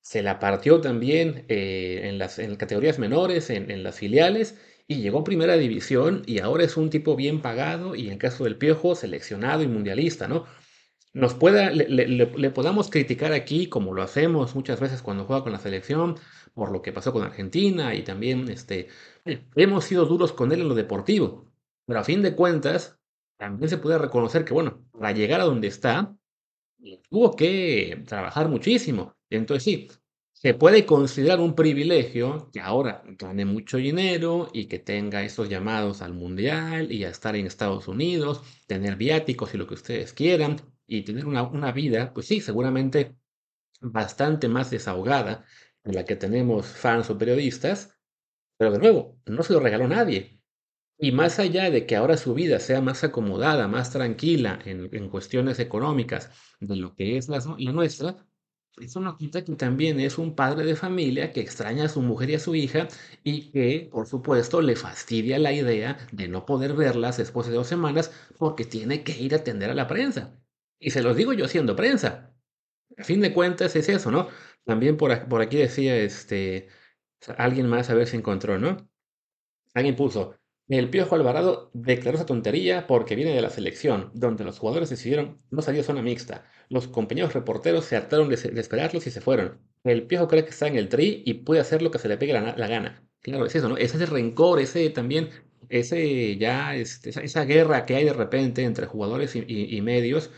se 0.01 0.23
la 0.23 0.39
partió 0.39 0.81
también 0.81 1.45
eh, 1.49 2.01
en, 2.05 2.17
las, 2.17 2.39
categorías 2.57 2.99
menores, 2.99 3.49
en, 3.49 3.69
en, 3.69 3.83
las 3.83 3.97
filiales, 3.99 4.57
y 4.87 5.01
llegó 5.01 5.19
a 5.19 5.23
primera 5.23 5.55
división 5.55 6.23
y 6.25 6.39
ahora 6.39 6.63
es 6.63 6.77
un 6.77 6.89
tipo 6.89 7.15
bien 7.15 7.41
pagado 7.41 7.95
y 7.95 8.09
en 8.09 8.17
caso 8.17 8.43
del 8.43 8.57
Piojo, 8.57 8.95
seleccionado 8.95 9.61
y 9.61 9.67
mundialista, 9.67 10.27
¿no? 10.27 10.45
Nos 11.13 11.33
pueda, 11.33 11.71
le, 11.71 11.87
le, 11.89 12.07
le, 12.07 12.49
podamos 12.51 12.89
criticar 12.89 13.33
aquí, 13.33 13.67
como 13.67 13.93
lo 13.93 14.03
hacemos 14.03 14.55
muchas 14.55 14.79
veces 14.79 15.01
cuando 15.01 15.25
juega 15.25 15.43
con 15.43 15.51
la 15.51 15.59
selección, 15.59 16.15
por 16.53 16.71
lo 16.71 16.81
que 16.81 16.91
pasó 16.91 17.11
con 17.13 17.23
Argentina 17.23 17.95
y 17.95 18.03
también 18.03 18.49
este, 18.49 18.89
hemos 19.55 19.85
sido 19.85 20.05
duros 20.05 20.33
con 20.33 20.51
él 20.51 20.61
en 20.61 20.69
lo 20.69 20.75
deportivo, 20.75 21.51
pero 21.85 21.99
a 21.99 22.03
fin 22.03 22.21
de 22.21 22.35
cuentas, 22.35 22.98
también 23.39 23.69
se 23.69 23.77
puede 23.77 23.97
reconocer 23.97 24.43
que, 24.43 24.53
bueno, 24.53 24.83
para 24.91 25.13
llegar 25.13 25.39
a 25.39 25.45
donde 25.45 25.69
está, 25.69 26.13
tuvo 27.09 27.35
que 27.35 28.03
trabajar 28.05 28.49
muchísimo. 28.49 29.15
Entonces 29.29 29.63
sí, 29.63 29.87
se 30.33 30.53
puede 30.53 30.85
considerar 30.85 31.39
un 31.39 31.55
privilegio 31.55 32.49
que 32.51 32.59
ahora 32.59 33.01
gane 33.17 33.45
mucho 33.45 33.77
dinero 33.77 34.49
y 34.53 34.65
que 34.67 34.79
tenga 34.79 35.23
esos 35.23 35.47
llamados 35.49 36.01
al 36.01 36.13
mundial 36.13 36.91
y 36.91 37.05
a 37.05 37.09
estar 37.09 37.35
en 37.37 37.45
Estados 37.47 37.87
Unidos, 37.87 38.43
tener 38.67 38.97
viáticos 38.97 39.53
y 39.53 39.57
lo 39.57 39.67
que 39.67 39.75
ustedes 39.75 40.13
quieran 40.13 40.57
y 40.85 41.03
tener 41.03 41.25
una, 41.25 41.43
una 41.43 41.71
vida, 41.71 42.13
pues 42.13 42.27
sí, 42.27 42.41
seguramente 42.41 43.15
bastante 43.81 44.49
más 44.49 44.69
desahogada 44.69 45.45
de 45.83 45.93
la 45.93 46.03
que 46.03 46.17
tenemos 46.17 46.67
fans 46.67 47.09
o 47.09 47.17
periodistas, 47.17 47.97
pero 48.57 48.71
de 48.71 48.79
nuevo, 48.79 49.17
no 49.25 49.43
se 49.43 49.53
lo 49.53 49.61
regaló 49.61 49.87
nadie. 49.87 50.38
Y 51.01 51.13
más 51.13 51.39
allá 51.39 51.69
de 51.71 51.85
que 51.85 51.95
ahora 51.95 52.17
su 52.17 52.33
vida 52.33 52.59
sea 52.59 52.81
más 52.81 53.03
acomodada, 53.05 53.67
más 53.69 53.91
tranquila 53.91 54.59
en, 54.65 54.93
en 54.93 55.09
cuestiones 55.09 55.59
económicas 55.59 56.29
de 56.59 56.75
lo 56.75 56.93
que 56.95 57.17
es 57.17 57.29
la, 57.29 57.39
la, 57.57 57.71
nuestra, 57.71 58.17
eso 58.81 58.99
no 58.99 59.15
quita 59.17 59.43
que 59.45 59.55
también 59.55 59.99
es 60.01 60.17
un 60.17 60.35
padre 60.35 60.65
de 60.65 60.75
familia 60.75 61.31
que 61.31 61.39
extraña 61.41 61.85
a 61.85 61.89
su 61.89 62.01
mujer 62.01 62.29
y 62.31 62.35
a 62.35 62.39
su 62.39 62.53
hija 62.55 62.87
y 63.23 63.51
que, 63.51 63.89
por 63.91 64.07
supuesto, 64.07 64.61
le 64.61 64.75
fastidia 64.75 65.39
la 65.39 65.53
idea 65.53 65.97
de 66.11 66.27
no 66.27 66.45
poder 66.45 66.73
verlas 66.73 67.17
después 67.17 67.47
de 67.47 67.53
dos 67.53 67.67
semanas 67.67 68.11
porque 68.37 68.65
tiene 68.65 69.03
que 69.03 69.17
ir 69.17 69.33
a 69.33 69.37
atender 69.37 69.69
a 69.69 69.75
la 69.75 69.87
prensa. 69.87 70.37
Y 70.79 70.91
se 70.91 71.01
los 71.01 71.15
digo 71.15 71.33
yo 71.33 71.47
siendo 71.47 71.75
prensa. 71.75 72.35
A 72.97 73.03
fin 73.05 73.21
de 73.21 73.33
cuentas 73.33 73.75
es 73.75 73.89
eso, 73.89 74.11
¿no? 74.11 74.27
También 74.65 74.97
por, 74.97 75.27
por 75.29 75.41
aquí 75.41 75.57
decía 75.57 75.95
este, 75.97 76.67
alguien 77.37 77.67
más 77.67 77.89
a 77.89 77.95
ver 77.95 78.07
si 78.07 78.17
encontró, 78.17 78.59
¿no? 78.59 78.89
Alguien 79.73 79.95
puso, 79.95 80.38
el 80.77 80.89
Piojo 80.89 81.15
Alvarado 81.15 81.71
declaró 81.73 82.17
esa 82.17 82.27
tontería 82.27 82.85
porque 82.85 83.15
viene 83.15 83.33
de 83.33 83.41
la 83.41 83.49
selección, 83.49 84.11
donde 84.13 84.43
los 84.43 84.59
jugadores 84.59 84.89
decidieron 84.89 85.39
no 85.49 85.63
salir 85.63 85.81
a 85.81 85.83
zona 85.83 86.03
mixta. 86.03 86.45
Los 86.69 86.87
compañeros 86.87 87.33
reporteros 87.33 87.85
se 87.85 87.95
hartaron 87.95 88.29
de, 88.29 88.37
de, 88.37 88.61
esperarlos 88.61 89.07
y 89.07 89.11
se 89.11 89.19
fueron. 89.21 89.59
El 89.83 90.05
Piojo 90.05 90.27
cree 90.27 90.43
que 90.43 90.51
está 90.51 90.67
en 90.67 90.77
el 90.77 90.87
tri 90.87 91.23
y 91.25 91.35
puede 91.35 91.61
hacer 91.61 91.81
lo 91.81 91.89
que 91.89 91.97
se 91.97 92.07
le 92.07 92.17
pegue 92.17 92.33
la, 92.33 92.67
gana. 92.67 93.03
Claro, 93.21 93.47
es 93.47 93.55
eso, 93.55 93.67
¿no? 93.67 93.77
Ese 93.77 94.05
rencor, 94.05 94.59
ese 94.59 94.89
también, 94.91 95.29
ese 95.69 96.37
ya, 96.37 96.75
este, 96.75 97.09
esa, 97.09 97.45
guerra 97.45 97.85
que 97.85 97.95
hay 97.95 98.05
de 98.05 98.13
repente 98.13 98.63
entre 98.63 98.85
jugadores 98.85 99.35
y, 99.35 99.81
medios, 99.81 100.29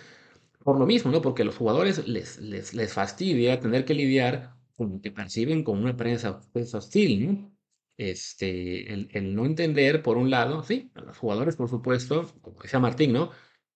por 0.64 0.80
lo 0.80 0.86
mismo, 0.86 1.12
¿no? 1.12 1.22
Porque 1.22 1.42
a 1.42 1.46
los 1.46 1.58
jugadores 1.58 2.08
les, 2.08 2.40
les, 2.40 2.74
les 2.74 2.94
fastidia 2.94 3.60
tener 3.60 3.86
que 3.86 3.94
lidiar 3.96 4.56
con 4.78 5.02
que 5.02 5.12
perciben 5.12 5.64
como 5.64 5.82
una 5.82 5.98
prensa 5.98 6.40
pues, 6.54 6.74
hostil, 6.74 7.28
¿no? 7.28 7.50
Este, 8.10 8.91
el, 8.93 9.36
no 9.36 9.46
entender, 9.46 10.01
por 10.01 10.17
un 10.17 10.29
lado, 10.31 10.63
sí, 10.63 10.91
a 10.96 11.01
los 11.01 11.17
jugadores, 11.17 11.55
por 11.55 11.70
supuesto, 11.70 12.34
como 12.41 12.62
decía 12.62 12.79
Martín, 12.79 13.13
¿no? 13.13 13.31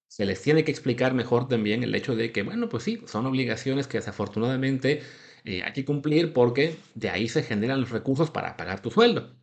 Se 0.07 0.25
les 0.25 0.41
tiene 0.41 0.63
que 0.63 0.71
explicar 0.71 1.13
mejor 1.13 1.47
también 1.47 1.83
el 1.83 1.93
hecho 1.95 2.15
de 2.15 2.31
que, 2.31 2.43
bueno, 2.43 2.67
pues 2.69 2.83
sí, 2.83 3.01
son 3.07 3.25
obligaciones 3.27 3.87
que 3.87 3.99
desafortunadamente 3.99 5.03
eh, 5.43 5.61
hay 5.63 5.73
que 5.73 5.85
cumplir 5.85 6.33
porque 6.33 6.75
de 6.95 7.09
ahí 7.09 7.27
se 7.29 7.43
generan 7.43 7.81
los 7.81 7.91
recursos 7.91 8.31
para 8.31 8.57
pagar 8.57 8.81
tu 8.81 8.89
sueldo. 8.91 9.35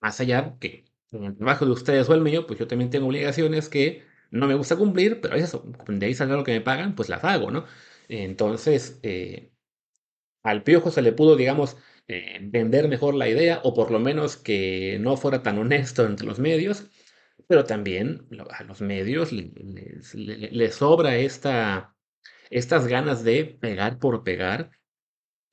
Más 0.00 0.20
allá 0.20 0.56
que 0.60 0.84
en 1.12 1.24
el 1.24 1.36
trabajo 1.36 1.64
de 1.66 1.72
ustedes 1.72 2.08
o 2.08 2.14
el 2.14 2.20
mío, 2.22 2.46
pues 2.46 2.58
yo 2.58 2.66
también 2.66 2.90
tengo 2.90 3.06
obligaciones 3.06 3.68
que 3.68 4.02
no 4.30 4.46
me 4.46 4.54
gusta 4.54 4.76
cumplir, 4.76 5.20
pero 5.20 5.36
eso, 5.36 5.64
de 5.86 6.06
ahí 6.06 6.14
sale 6.14 6.32
lo 6.34 6.44
que 6.44 6.52
me 6.52 6.60
pagan, 6.60 6.94
pues 6.94 7.08
las 7.08 7.22
hago, 7.24 7.50
¿no? 7.50 7.64
Entonces, 8.08 8.98
eh, 9.02 9.52
al 10.42 10.62
piojo 10.62 10.90
se 10.90 11.02
le 11.02 11.12
pudo, 11.12 11.36
digamos, 11.36 11.76
eh, 12.08 12.38
vender 12.42 12.88
mejor 12.88 13.14
la 13.14 13.28
idea 13.28 13.60
o 13.64 13.74
por 13.74 13.90
lo 13.90 14.00
menos 14.00 14.36
que 14.36 14.98
no 15.00 15.16
fuera 15.16 15.42
tan 15.42 15.58
honesto 15.58 16.04
entre 16.04 16.26
los 16.26 16.38
medios, 16.38 16.90
pero 17.48 17.64
también 17.64 18.26
a 18.50 18.64
los 18.64 18.80
medios 18.80 19.32
les, 19.32 20.74
sobra 20.74 21.16
esta, 21.16 21.94
estas 22.50 22.86
ganas 22.86 23.24
de 23.24 23.44
pegar 23.44 23.98
por 23.98 24.24
pegar, 24.24 24.70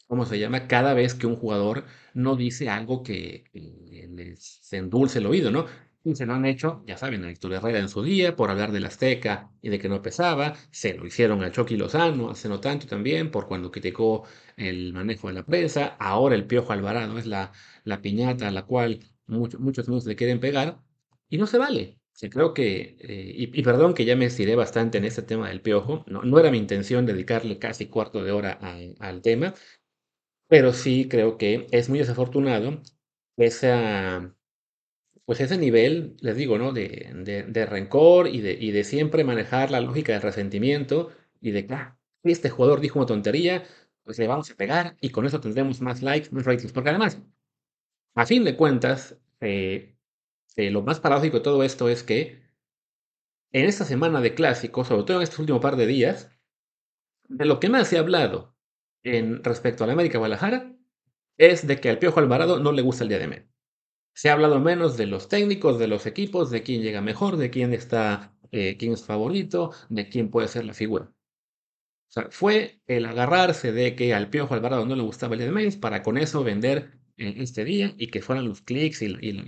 ¿cómo 0.07 0.25
se 0.25 0.39
llama? 0.39 0.67
Cada 0.67 0.93
vez 0.93 1.13
que 1.13 1.27
un 1.27 1.35
jugador 1.35 1.85
no 2.13 2.35
dice 2.35 2.69
algo 2.69 3.03
que, 3.03 3.43
que 3.51 4.07
les 4.09 4.73
endulce 4.73 5.19
el 5.19 5.27
oído, 5.27 5.51
¿no? 5.51 5.67
Y 6.03 6.15
se 6.15 6.25
lo 6.25 6.33
han 6.33 6.45
hecho, 6.45 6.81
ya 6.87 6.97
saben, 6.97 7.25
a 7.25 7.29
Héctor 7.29 7.53
Herrera 7.53 7.79
en 7.79 7.89
su 7.89 8.01
día, 8.03 8.35
por 8.35 8.49
hablar 8.49 8.71
del 8.71 8.85
Azteca 8.85 9.51
y 9.61 9.69
de 9.69 9.79
que 9.79 9.89
no 9.89 10.01
pesaba. 10.01 10.55
Se 10.71 10.93
lo 10.93 11.05
hicieron 11.05 11.43
a 11.43 11.51
Chucky 11.51 11.75
Lozano 11.75 12.29
hace 12.31 12.47
no 12.47 12.59
tanto 12.61 12.87
también, 12.87 13.31
por 13.31 13.47
cuando 13.47 13.69
criticó 13.71 14.23
el 14.55 14.93
manejo 14.93 15.27
de 15.27 15.33
la 15.33 15.45
prensa. 15.45 15.97
Ahora 15.99 16.35
el 16.35 16.47
Piojo 16.47 16.71
Alvarado 16.71 17.17
es 17.17 17.25
la, 17.25 17.51
la 17.83 18.01
piñata 18.01 18.47
a 18.47 18.51
la 18.51 18.63
cual 18.65 18.99
muchos, 19.27 19.59
muchos 19.59 19.87
amigos 19.87 20.05
le 20.05 20.15
quieren 20.15 20.39
pegar. 20.39 20.81
Y 21.29 21.37
no 21.37 21.45
se 21.47 21.57
vale. 21.57 21.99
Sí, 22.13 22.29
creo 22.29 22.53
que, 22.53 22.97
eh, 22.99 23.33
y, 23.35 23.59
y, 23.59 23.63
perdón 23.63 23.93
que 23.93 24.03
ya 24.05 24.15
me 24.15 24.25
estiré 24.25 24.55
bastante 24.55 24.97
en 24.97 25.05
este 25.05 25.21
tema 25.21 25.47
del 25.49 25.61
piojo, 25.61 26.03
no, 26.07 26.21
no 26.23 26.39
era 26.39 26.51
mi 26.51 26.57
intención 26.57 27.05
dedicarle 27.05 27.59
casi 27.59 27.87
cuarto 27.87 28.23
de 28.23 28.31
hora 28.31 28.57
a, 28.61 28.77
al 28.99 29.21
tema, 29.21 29.53
pero 30.47 30.73
sí 30.73 31.07
creo 31.09 31.37
que 31.37 31.67
es 31.71 31.89
muy 31.89 31.99
desafortunado 31.99 32.81
esa 33.37 34.35
pues 35.29 35.41
ese 35.41 35.59
nivel, 35.59 36.15
les 36.21 36.35
digo, 36.35 36.57
¿no? 36.57 36.73
De, 36.73 37.45
de, 37.47 37.65
rencor 37.67 38.27
y 38.29 38.41
de, 38.41 38.53
y 38.53 38.71
de, 38.71 38.83
siempre 38.83 39.23
manejar 39.23 39.69
la 39.69 39.79
lógica 39.79 40.13
del 40.13 40.23
resentimiento 40.23 41.11
y 41.39 41.51
de, 41.51 41.67
claro, 41.67 41.99
este 42.23 42.49
jugador 42.49 42.81
dijo 42.81 42.97
una 42.97 43.05
tontería, 43.05 43.63
pues 44.03 44.17
le 44.17 44.25
vamos 44.25 44.49
a 44.49 44.55
pegar 44.55 44.97
y 45.01 45.11
con 45.11 45.27
eso 45.27 45.39
tendremos 45.39 45.81
más 45.81 46.01
likes, 46.01 46.31
más 46.31 46.45
ratings. 46.45 46.73
Porque 46.73 46.89
además, 46.89 47.21
a 48.15 48.25
fin 48.25 48.43
de 48.43 48.55
cuentas, 48.55 49.19
eh, 49.39 49.95
eh, 50.55 50.71
lo 50.71 50.81
más 50.81 50.99
paradójico 50.99 51.37
de 51.37 51.43
todo 51.43 51.61
esto 51.61 51.89
es 51.89 52.01
que 52.01 52.41
en 53.51 53.65
esta 53.65 53.85
semana 53.85 54.21
de 54.21 54.33
clásicos, 54.33 54.87
sobre 54.87 55.03
todo 55.03 55.17
en 55.17 55.23
estos 55.23 55.37
últimos 55.37 55.61
par 55.61 55.75
de 55.75 55.85
días, 55.85 56.31
de 57.27 57.45
lo 57.45 57.59
que 57.59 57.69
más 57.69 57.87
se 57.87 57.97
ha 57.97 57.99
hablado 57.99 58.55
en 59.03 59.43
respecto 59.43 59.83
a 59.83 59.87
la 59.87 59.93
América 59.93 60.17
Guadalajara 60.17 60.73
es 61.37 61.67
de 61.67 61.79
que 61.79 61.91
al 61.91 61.99
Piojo 61.99 62.19
Alvarado 62.19 62.59
no 62.59 62.71
le 62.71 62.81
gusta 62.81 63.03
el 63.03 63.09
día 63.09 63.19
de 63.19 63.27
menos. 63.27 63.58
Se 64.19 64.29
ha 64.29 64.33
hablado 64.33 64.59
menos 64.59 64.97
de 64.97 65.05
los 65.05 65.29
técnicos, 65.29 65.79
de 65.79 65.87
los 65.87 66.05
equipos, 66.05 66.51
de 66.51 66.61
quién 66.61 66.81
llega 66.81 66.99
mejor, 66.99 67.37
de 67.37 67.49
quién 67.49 67.73
está, 67.73 68.35
eh, 68.51 68.75
quién 68.77 68.91
es 68.91 69.05
favorito, 69.05 69.71
de 69.87 70.09
quién 70.09 70.29
puede 70.29 70.49
ser 70.49 70.65
la 70.65 70.73
figura. 70.73 71.05
O 71.05 72.11
sea, 72.11 72.27
fue 72.29 72.81
el 72.85 73.05
agarrarse 73.05 73.71
de 73.71 73.95
que 73.95 74.13
al 74.13 74.29
Piojo 74.29 74.53
Alvarado 74.53 74.85
no 74.85 74.97
le 74.97 75.03
gustaba 75.03 75.35
el 75.35 75.41
emails 75.43 75.77
para 75.77 76.03
con 76.03 76.17
eso 76.17 76.43
vender 76.43 76.99
en 77.15 77.39
este 77.39 77.63
día 77.63 77.95
y 77.97 78.07
que 78.07 78.21
fueran 78.21 78.49
los 78.49 78.59
clics 78.59 79.01
y, 79.03 79.05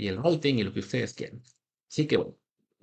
el 0.07 0.23
rating 0.23 0.55
y 0.55 0.63
lo 0.63 0.71
que 0.71 0.79
ustedes 0.79 1.15
quieran. 1.15 1.41
Así 1.89 2.07
que 2.07 2.15
bueno, 2.15 2.37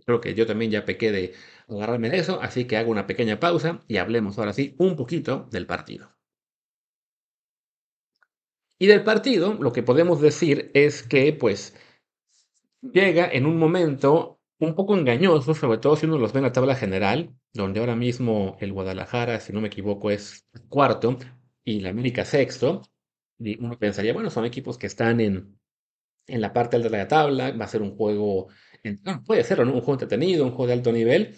creo 0.05 0.21
que 0.21 0.35
yo 0.35 0.45
también 0.47 0.71
ya 0.71 0.85
pequé 0.85 1.11
de 1.11 1.33
agarrarme 1.69 2.11
de 2.11 2.19
eso, 2.19 2.39
así 2.43 2.67
que 2.67 2.77
hago 2.77 2.91
una 2.91 3.07
pequeña 3.07 3.41
pausa 3.41 3.83
y 3.89 3.97
hablemos 3.97 4.39
ahora 4.39 4.53
sí 4.53 4.75
un 4.77 4.95
poquito 4.95 5.49
del 5.51 5.65
partido. 5.65 6.18
Y 8.79 8.87
del 8.87 9.03
partido, 9.03 9.55
lo 9.55 9.73
que 9.73 9.83
podemos 9.83 10.21
decir 10.21 10.71
es 10.75 11.03
que, 11.03 11.33
pues, 11.33 11.75
llega 12.81 13.29
en 13.31 13.47
un 13.47 13.59
momento 13.59 14.41
un 14.61 14.75
poco 14.75 14.97
engañoso, 14.97 15.55
sobre 15.55 15.79
todo 15.79 15.97
si 15.97 16.07
uno 16.07 16.19
los 16.19 16.33
ve 16.33 16.39
en 16.39 16.45
la 16.45 16.53
tabla 16.53 16.75
general, 16.75 17.35
donde 17.53 17.81
ahora 17.81 17.97
mismo 17.97 18.57
el 18.61 18.73
Guadalajara, 18.73 19.41
si 19.41 19.53
no 19.53 19.61
me 19.61 19.69
equivoco, 19.69 20.11
es 20.11 20.47
cuarto 20.69 21.19
y 21.65 21.81
la 21.81 21.91
América 21.91 22.25
sexto. 22.25 22.83
Y 23.39 23.63
uno 23.63 23.79
pensaría, 23.79 24.13
bueno, 24.13 24.31
son 24.31 24.45
equipos 24.45 24.79
que 24.79 24.87
están 24.87 25.21
en, 25.21 25.59
en 26.27 26.41
la 26.41 26.53
parte 26.53 26.77
alta 26.77 26.89
de 26.89 26.99
la 26.99 27.09
tabla, 27.09 27.53
va 27.53 27.65
a 27.65 27.69
ser 27.69 27.83
un 27.83 27.97
juego, 27.97 28.49
en, 28.83 29.01
puede 29.25 29.45
ser 29.45 29.59
¿no? 29.65 29.73
un 29.73 29.81
juego 29.81 29.95
entretenido, 29.95 30.45
un 30.45 30.51
juego 30.51 30.69
de 30.69 30.73
alto 30.75 30.93
nivel, 30.93 31.37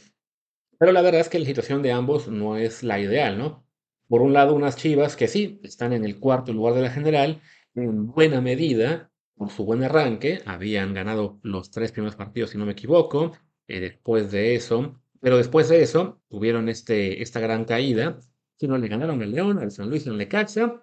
pero 0.79 0.93
la 0.93 1.03
verdad 1.03 1.21
es 1.21 1.29
que 1.29 1.39
la 1.39 1.47
situación 1.47 1.83
de 1.83 1.93
ambos 1.93 2.29
no 2.29 2.57
es 2.57 2.83
la 2.83 2.99
ideal, 2.99 3.39
¿no? 3.39 3.67
Por 4.11 4.23
un 4.23 4.33
lado, 4.33 4.57
unas 4.57 4.75
Chivas 4.75 5.15
que 5.15 5.29
sí, 5.29 5.61
están 5.63 5.93
en 5.93 6.05
el 6.05 6.19
cuarto 6.19 6.53
lugar 6.53 6.75
de 6.75 6.83
la 6.83 6.91
general, 6.91 7.41
en 7.77 8.09
buena 8.09 8.41
medida, 8.41 9.09
por 9.37 9.51
su 9.51 9.65
buen 9.65 9.85
arranque, 9.85 10.43
habían 10.47 10.93
ganado 10.95 11.39
los 11.45 11.71
tres 11.71 11.93
primeros 11.93 12.17
partidos, 12.17 12.51
si 12.51 12.59
no 12.59 12.67
me 12.67 12.73
equivoco, 12.73 13.31
eh, 13.69 13.79
después 13.79 14.33
de 14.33 14.57
eso, 14.57 15.01
pero 15.21 15.37
después 15.37 15.69
de 15.69 15.85
eso 15.85 16.21
tuvieron 16.29 16.69
este, 16.69 17.23
esta 17.23 17.39
gran 17.39 17.65
caída, 17.65 18.19
sino 18.59 18.77
le 18.79 18.89
ganaron 18.89 19.23
el 19.23 19.31
León, 19.31 19.61
al 19.61 19.71
San 19.71 19.89
Luis 19.89 20.09
en 20.09 20.19
Lecaxa, 20.19 20.83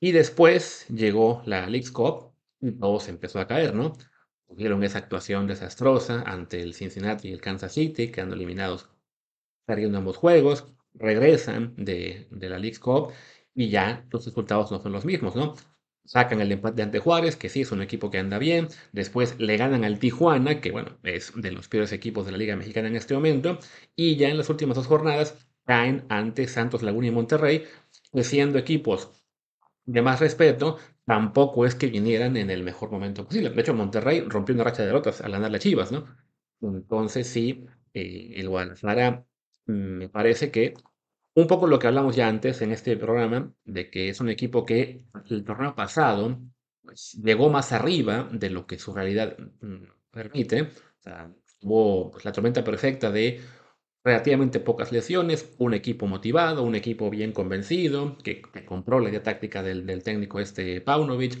y 0.00 0.12
después 0.12 0.86
llegó 0.88 1.42
la 1.44 1.66
League's 1.66 1.90
Cup 1.90 2.32
y 2.58 2.72
todo 2.72 3.00
se 3.00 3.10
empezó 3.10 3.38
a 3.38 3.46
caer, 3.46 3.74
¿no? 3.74 3.92
Tuvieron 4.48 4.82
esa 4.82 4.96
actuación 4.96 5.46
desastrosa 5.46 6.22
ante 6.22 6.62
el 6.62 6.72
Cincinnati 6.72 7.28
y 7.28 7.32
el 7.32 7.42
Kansas 7.42 7.74
City, 7.74 8.10
quedando 8.10 8.34
eliminados 8.34 8.88
perdiendo 9.66 9.98
ambos 9.98 10.16
juegos, 10.16 10.73
regresan 10.94 11.74
de, 11.76 12.26
de 12.30 12.48
la 12.48 12.58
League's 12.58 12.78
Cup 12.78 13.12
y 13.54 13.68
ya 13.70 14.06
los 14.10 14.24
resultados 14.26 14.70
no 14.72 14.80
son 14.80 14.92
los 14.92 15.04
mismos, 15.04 15.36
¿no? 15.36 15.54
Sacan 16.06 16.40
el 16.40 16.52
empate 16.52 16.82
ante 16.82 16.98
Juárez, 16.98 17.36
que 17.36 17.48
sí 17.48 17.62
es 17.62 17.72
un 17.72 17.80
equipo 17.82 18.10
que 18.10 18.18
anda 18.18 18.38
bien. 18.38 18.68
Después 18.92 19.38
le 19.38 19.56
ganan 19.56 19.84
al 19.84 19.98
Tijuana, 19.98 20.60
que 20.60 20.70
bueno, 20.70 20.98
es 21.02 21.32
de 21.34 21.50
los 21.50 21.68
peores 21.68 21.92
equipos 21.92 22.26
de 22.26 22.32
la 22.32 22.38
Liga 22.38 22.56
Mexicana 22.56 22.88
en 22.88 22.96
este 22.96 23.14
momento. 23.14 23.58
Y 23.96 24.16
ya 24.16 24.28
en 24.28 24.36
las 24.36 24.50
últimas 24.50 24.76
dos 24.76 24.86
jornadas 24.86 25.34
caen 25.64 26.04
ante 26.10 26.46
Santos 26.46 26.82
Laguna 26.82 27.06
y 27.06 27.10
Monterrey, 27.10 27.64
siendo 28.22 28.58
equipos 28.58 29.10
de 29.86 30.02
más 30.02 30.20
respeto, 30.20 30.78
tampoco 31.06 31.66
es 31.66 31.74
que 31.74 31.86
vinieran 31.88 32.36
en 32.36 32.50
el 32.50 32.62
mejor 32.62 32.90
momento 32.90 33.24
posible. 33.24 33.50
De 33.50 33.60
hecho, 33.60 33.74
Monterrey 33.74 34.20
rompió 34.22 34.54
una 34.54 34.64
racha 34.64 34.82
de 34.82 34.88
derrotas 34.88 35.20
al 35.20 35.32
ganar 35.32 35.50
las 35.50 35.60
Chivas, 35.62 35.92
¿no? 35.92 36.06
Entonces 36.60 37.26
sí, 37.28 37.66
eh, 37.92 38.32
el 38.36 38.48
Guadalajara 38.48 39.26
me 39.66 40.08
parece 40.08 40.50
que 40.50 40.74
un 41.34 41.46
poco 41.46 41.66
lo 41.66 41.78
que 41.78 41.86
hablamos 41.86 42.16
ya 42.16 42.28
antes 42.28 42.62
en 42.62 42.72
este 42.72 42.96
programa, 42.96 43.52
de 43.64 43.90
que 43.90 44.08
es 44.08 44.20
un 44.20 44.28
equipo 44.28 44.64
que 44.64 45.04
el 45.30 45.44
torneo 45.44 45.74
pasado 45.74 46.38
pues, 46.82 47.12
llegó 47.22 47.50
más 47.50 47.72
arriba 47.72 48.28
de 48.32 48.50
lo 48.50 48.66
que 48.66 48.78
su 48.78 48.94
realidad 48.94 49.36
mm, 49.60 49.84
permite. 50.10 50.62
O 50.62 51.02
sea, 51.02 51.34
tuvo 51.60 52.12
pues, 52.12 52.24
la 52.24 52.32
tormenta 52.32 52.62
perfecta 52.62 53.10
de 53.10 53.40
relativamente 54.04 54.60
pocas 54.60 54.92
lesiones, 54.92 55.54
un 55.58 55.74
equipo 55.74 56.06
motivado, 56.06 56.62
un 56.62 56.74
equipo 56.74 57.10
bien 57.10 57.32
convencido, 57.32 58.18
que, 58.18 58.42
compró 58.66 59.00
la 59.00 59.08
idea 59.08 59.22
táctica 59.22 59.62
del, 59.62 60.02
técnico 60.02 60.40
este 60.40 60.80
Paunovic, 60.82 61.38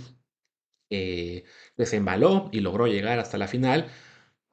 eh, 0.90 1.44
que 1.76 1.86
se 1.86 1.96
embaló 1.96 2.48
y 2.52 2.60
logró 2.60 2.86
llegar 2.86 3.18
hasta 3.18 3.38
la 3.38 3.48
final, 3.48 3.88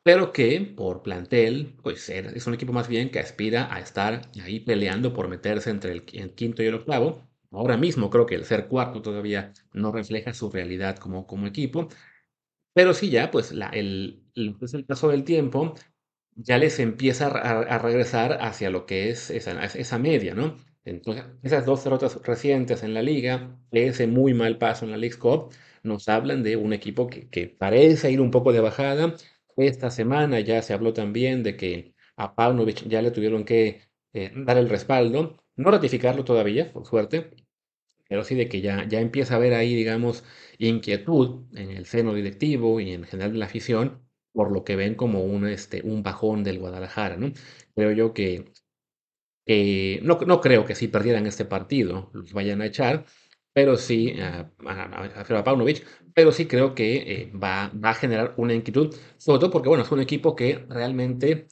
pero 0.04 0.34
que 0.34 0.60
por 0.62 1.04
plantel, 1.04 1.76
pues 1.84 2.10
es 2.10 2.48
un 2.48 2.54
equipo 2.54 2.74
más 2.74 2.88
bien 2.88 3.12
que 3.12 3.20
aspira 3.20 3.74
a 3.74 3.80
estar 3.80 4.22
ahí 4.44 4.60
peleando 4.60 5.14
por 5.14 5.28
meterse 5.28 5.70
entre 5.70 5.92
el, 5.92 6.04
quinto 6.36 6.64
y 6.64 6.68
el 6.68 6.76
octavo. 6.76 7.28
Ahora 7.52 7.78
mismo 7.78 8.10
creo 8.10 8.26
que 8.26 8.36
el 8.36 8.46
ser 8.46 8.68
cuarto 8.68 9.02
todavía 9.02 9.54
no 9.74 9.92
refleja 9.92 10.34
su 10.34 10.50
realidad 10.50 10.98
como, 10.98 11.28
como 11.28 11.48
equipo, 11.48 11.90
pero 12.74 12.94
sí 12.94 13.10
ya, 13.10 13.32
pues 13.32 13.52
la, 13.52 13.68
el, 13.70 14.24
es 14.62 14.74
el 14.74 14.86
paso 14.86 15.10
del 15.10 15.24
tiempo 15.24 15.76
ya 16.36 16.58
les 16.58 16.80
empieza 16.80 17.28
a, 17.28 17.78
regresar 17.80 18.40
hacia 18.42 18.70
lo 18.70 18.86
que 18.86 19.10
es 19.10 19.30
esa, 19.30 19.64
esa 19.66 20.00
media, 20.00 20.34
¿no? 20.36 20.58
Entonces, 20.86 21.26
esas 21.44 21.66
dos 21.66 21.84
derrotas 21.84 22.20
recientes 22.24 22.84
en 22.84 22.94
la 22.94 23.02
liga, 23.02 23.58
ese 23.72 24.08
muy 24.08 24.34
mal 24.34 24.58
paso 24.58 24.86
en 24.86 24.92
la 24.92 24.98
League 24.98 25.18
Cup, 25.18 25.54
nos 25.84 26.10
hablan 26.10 26.44
de 26.44 26.56
un 26.56 26.74
equipo 26.74 27.08
que, 27.08 27.30
que, 27.30 27.48
parece 27.48 28.12
ir 28.12 28.22
un 28.22 28.32
poco 28.32 28.52
de 28.54 28.62
bajada. 28.62 29.16
Esta 29.58 29.92
semana 29.92 30.40
ya 30.40 30.62
se 30.62 30.74
habló 30.74 30.94
también 30.94 31.44
de 31.44 31.56
que 31.58 31.94
a 32.16 32.36
Paunovic 32.36 32.88
ya 32.88 33.02
le 33.02 33.12
tuvieron 33.12 33.44
que 33.46 33.82
eh, 34.14 34.32
dar 34.36 34.58
el 34.58 34.70
respaldo, 34.70 35.38
no 35.56 35.72
ratificarlo 35.72 36.24
todavía, 36.26 36.72
por 36.74 36.86
suerte, 36.86 37.32
pero 38.10 38.24
sí 38.24 38.36
de 38.36 38.50
que 38.50 38.62
ya, 38.62 38.88
ya 38.88 39.00
empieza 39.02 39.36
a 39.36 39.38
haber 39.38 39.54
ahí, 39.54 39.76
digamos, 39.76 40.24
inquietud 40.60 41.48
en 41.58 41.72
el 41.72 41.86
seno 41.86 42.14
directivo 42.14 42.80
y 42.80 42.94
en 42.94 43.06
general 43.06 43.34
de 43.34 43.40
la 43.40 43.46
afición 43.46 44.02
por 44.34 44.52
lo 44.52 44.64
que 44.64 44.76
ven 44.76 44.96
como 44.96 45.24
un, 45.24 45.48
este, 45.48 45.82
un 45.84 46.04
bajón 46.04 46.44
del 46.44 46.60
Guadalajara, 46.60 47.18
¿no? 47.18 47.34
Creo 47.76 47.92
yo 47.92 48.14
que, 48.14 48.54
no, 50.04 50.20
no, 50.28 50.42
creo 50.42 50.66
que 50.66 50.76
si 50.76 50.88
perdieran 50.88 51.28
este 51.28 51.46
partido 51.46 52.10
los 52.14 52.34
vayan 52.34 52.62
a 52.62 52.66
echar, 52.68 53.06
pero 53.54 53.78
sí, 53.78 54.20
a, 54.20 54.50
a, 54.66 55.44
Paunovic, 55.44 55.86
pero 56.14 56.32
sí 56.32 56.48
creo 56.48 56.74
que 56.76 56.96
eh, 56.98 57.32
va, 57.34 57.72
va, 57.74 57.92
a 57.92 57.94
generar 57.96 58.34
una 58.38 58.54
inquietud, 58.54 58.96
sobre 59.18 59.40
todo 59.40 59.52
porque, 59.52 59.70
bueno, 59.70 59.84
es 59.84 59.92
un 59.92 60.00
equipo 60.00 60.36
que 60.36 60.66
realmente 60.70 61.48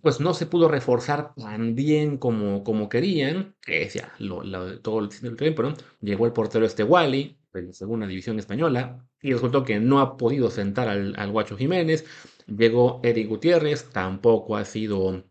pues 0.00 0.20
no 0.20 0.32
se 0.34 0.46
pudo 0.46 0.68
reforzar 0.68 1.34
tan 1.34 1.74
bien 1.74 2.16
como, 2.16 2.62
como 2.62 2.88
querían, 2.88 3.56
que 3.60 3.82
es 3.82 3.94
ya 3.94 4.12
lo, 4.18 4.80
todo 4.80 5.00
el 5.00 5.36
tiempo, 5.36 5.62
¿no? 5.62 5.74
Llegó 6.00 6.26
el 6.26 6.32
portero 6.32 6.64
este 6.64 6.84
Wally, 6.84 7.38
de 7.52 7.62
la 7.62 7.72
segunda 7.72 8.06
división 8.06 8.38
española, 8.38 9.04
y 9.20 9.32
resultó 9.32 9.64
que 9.64 9.80
no 9.80 10.00
ha 10.00 10.16
podido 10.16 10.50
sentar 10.50 10.88
al, 10.88 11.14
al 11.16 11.30
Guacho 11.32 11.56
Jiménez. 11.56 12.04
Llegó 12.46 13.00
Eddie 13.02 13.26
Gutiérrez, 13.26 13.90
tampoco 13.90 14.56
ha 14.56 14.64
sido 14.64 15.24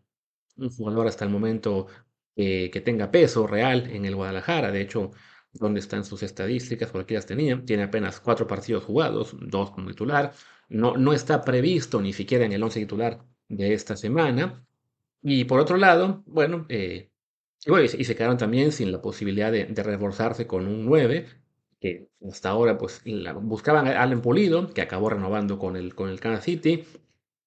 un 0.56 0.70
jugador 0.70 1.06
hasta 1.06 1.24
el 1.24 1.30
momento 1.30 1.86
que 2.34 2.82
tenga 2.84 3.10
peso 3.10 3.46
real 3.46 3.90
en 3.90 4.04
el 4.04 4.16
Guadalajara. 4.16 4.70
De 4.70 4.80
hecho, 4.80 5.12
donde 5.52 5.80
están 5.80 6.04
sus 6.04 6.22
estadísticas, 6.22 6.90
cualquiera 6.90 7.18
las 7.18 7.26
tenía, 7.26 7.62
tiene 7.64 7.84
apenas 7.84 8.20
cuatro 8.20 8.46
partidos 8.46 8.84
jugados, 8.84 9.36
dos 9.40 9.70
como 9.70 9.88
titular. 9.90 10.32
No, 10.68 10.96
no 10.96 11.12
está 11.12 11.42
previsto 11.42 12.00
ni 12.00 12.12
siquiera 12.12 12.44
en 12.44 12.52
el 12.52 12.62
once 12.62 12.80
titular 12.80 13.24
de 13.48 13.74
esta 13.74 13.96
semana. 13.96 14.64
Y 15.22 15.44
por 15.44 15.60
otro 15.60 15.76
lado, 15.76 16.22
bueno, 16.26 16.66
eh, 16.68 17.10
y, 17.64 18.04
se 18.04 18.16
quedaron 18.16 18.38
también 18.38 18.72
sin 18.72 18.90
la 18.90 19.00
posibilidad 19.00 19.52
de, 19.52 19.66
reforzarse 19.66 20.46
con 20.46 20.66
un 20.66 20.84
9 20.84 21.26
que 21.80 22.08
hasta 22.28 22.50
ahora 22.50 22.78
pues 22.78 23.02
buscaban 23.42 23.88
a 23.88 24.02
Allen 24.02 24.20
Pulido, 24.20 24.72
que 24.72 24.82
acabó 24.82 25.10
renovando 25.10 25.58
con 25.58 25.76
el, 25.76 25.94
con 25.94 26.08
el 26.08 26.20
City. 26.40 26.84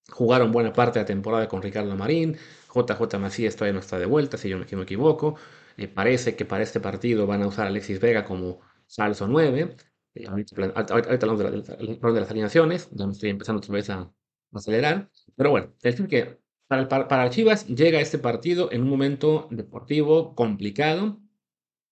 Jugaron 0.09 0.51
buena 0.51 0.73
parte 0.73 0.99
de 0.99 1.03
la 1.03 1.07
temporada 1.07 1.47
con 1.47 1.61
Ricardo 1.61 1.95
Marín. 1.95 2.37
JJ 2.75 3.19
Macías 3.19 3.55
todavía 3.55 3.73
no 3.73 3.79
está 3.79 3.97
de 3.97 4.05
vuelta, 4.05 4.37
si 4.37 4.49
yo 4.49 4.57
no 4.57 4.65
me 4.65 4.83
equivoco. 4.83 5.35
Eh, 5.77 5.87
parece 5.87 6.35
que 6.35 6.45
para 6.45 6.63
este 6.63 6.79
partido 6.79 7.27
van 7.27 7.43
a 7.43 7.47
usar 7.47 7.65
a 7.65 7.69
Alexis 7.69 7.99
Vega 7.99 8.25
como 8.25 8.59
salso 8.87 9.27
9. 9.27 9.75
Eh, 10.15 10.27
ahorita, 10.27 10.55
hablamos 10.75 11.39
de, 11.39 12.09
de, 12.13 12.19
las 12.21 12.31
alineaciones, 12.31 12.89
ya 12.91 13.05
me 13.05 13.13
estoy 13.13 13.29
empezando 13.29 13.59
otra 13.59 13.73
vez 13.73 13.89
a, 13.89 14.11
acelerar. 14.53 15.09
Pero 15.35 15.51
bueno, 15.51 15.73
es 15.77 15.95
decir 15.95 16.07
que 16.07 16.39
para, 16.67 16.87
para, 16.87 17.07
para 17.07 17.29
Chivas 17.29 17.67
llega 17.67 17.99
este 17.99 18.19
partido 18.19 18.71
en 18.71 18.83
un 18.83 18.89
momento 18.89 19.47
deportivo 19.51 20.35
complicado 20.35 21.19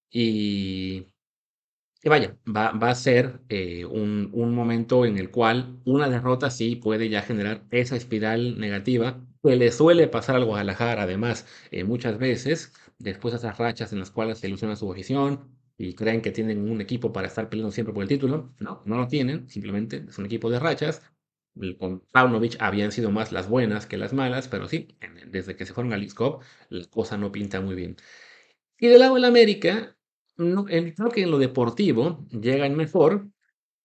y 0.09 1.07
que 2.01 2.09
vaya, 2.09 2.37
va, 2.45 2.71
va 2.71 2.89
a 2.89 2.95
ser 2.95 3.41
eh, 3.49 3.85
un, 3.85 4.29
un, 4.33 4.53
momento 4.53 5.05
en 5.05 5.17
el 5.17 5.31
cual 5.31 5.79
una 5.85 6.09
derrota 6.09 6.51
sí 6.51 6.75
puede 6.75 7.09
ya 7.09 7.21
generar 7.21 7.65
esa 7.71 7.95
espiral 7.95 8.59
negativa 8.59 9.25
que 9.43 9.55
le 9.55 9.71
suele 9.71 10.07
pasar 10.07 10.35
al 10.37 10.45
Guadalajara, 10.45 11.03
además, 11.03 11.45
eh, 11.71 11.83
muchas 11.83 12.17
veces, 12.17 12.73
después 12.97 13.33
de 13.33 13.39
esas 13.39 13.57
rachas 13.57 13.91
en 13.93 13.99
las 13.99 14.11
cuales 14.11 14.39
se 14.39 14.47
ilusiona 14.47 14.75
su 14.75 14.91
afición 14.91 15.49
y 15.77 15.95
creen 15.95 16.21
que 16.21 16.31
tienen 16.31 16.69
un 16.69 16.81
equipo 16.81 17.11
para 17.11 17.27
estar 17.27 17.49
peleando 17.49 17.71
siempre 17.71 17.93
por 17.93 18.03
el 18.03 18.09
título. 18.09 18.53
No, 18.59 18.81
no 18.85 18.97
lo 18.97 19.07
tienen, 19.07 19.49
simplemente 19.49 20.05
es 20.07 20.17
un 20.17 20.25
equipo 20.25 20.49
de 20.49 20.59
rachas. 20.59 21.01
Con 21.77 21.99
Paunovic 22.11 22.55
habían 22.59 22.91
sido 22.91 23.11
más 23.11 23.31
las 23.31 23.47
buenas 23.47 23.85
que 23.85 23.97
las 23.97 24.13
malas, 24.13 24.47
pero 24.47 24.67
sí, 24.67 24.97
desde 25.27 25.55
que 25.55 25.65
se 25.65 25.73
fueron 25.73 25.93
al 25.93 25.99
League 25.99 26.15
la 26.69 26.85
cosa 26.89 27.17
no 27.17 27.31
pinta 27.31 27.61
muy 27.61 27.75
bien. 27.75 27.97
Y 28.79 28.87
del 28.87 28.99
lado 28.99 29.15
del 29.15 29.25
América, 29.25 29.95
creo 30.35 31.09
que 31.11 31.23
en 31.23 31.31
lo 31.31 31.39
deportivo 31.39 32.25
llegan 32.31 32.75
mejor, 32.75 33.29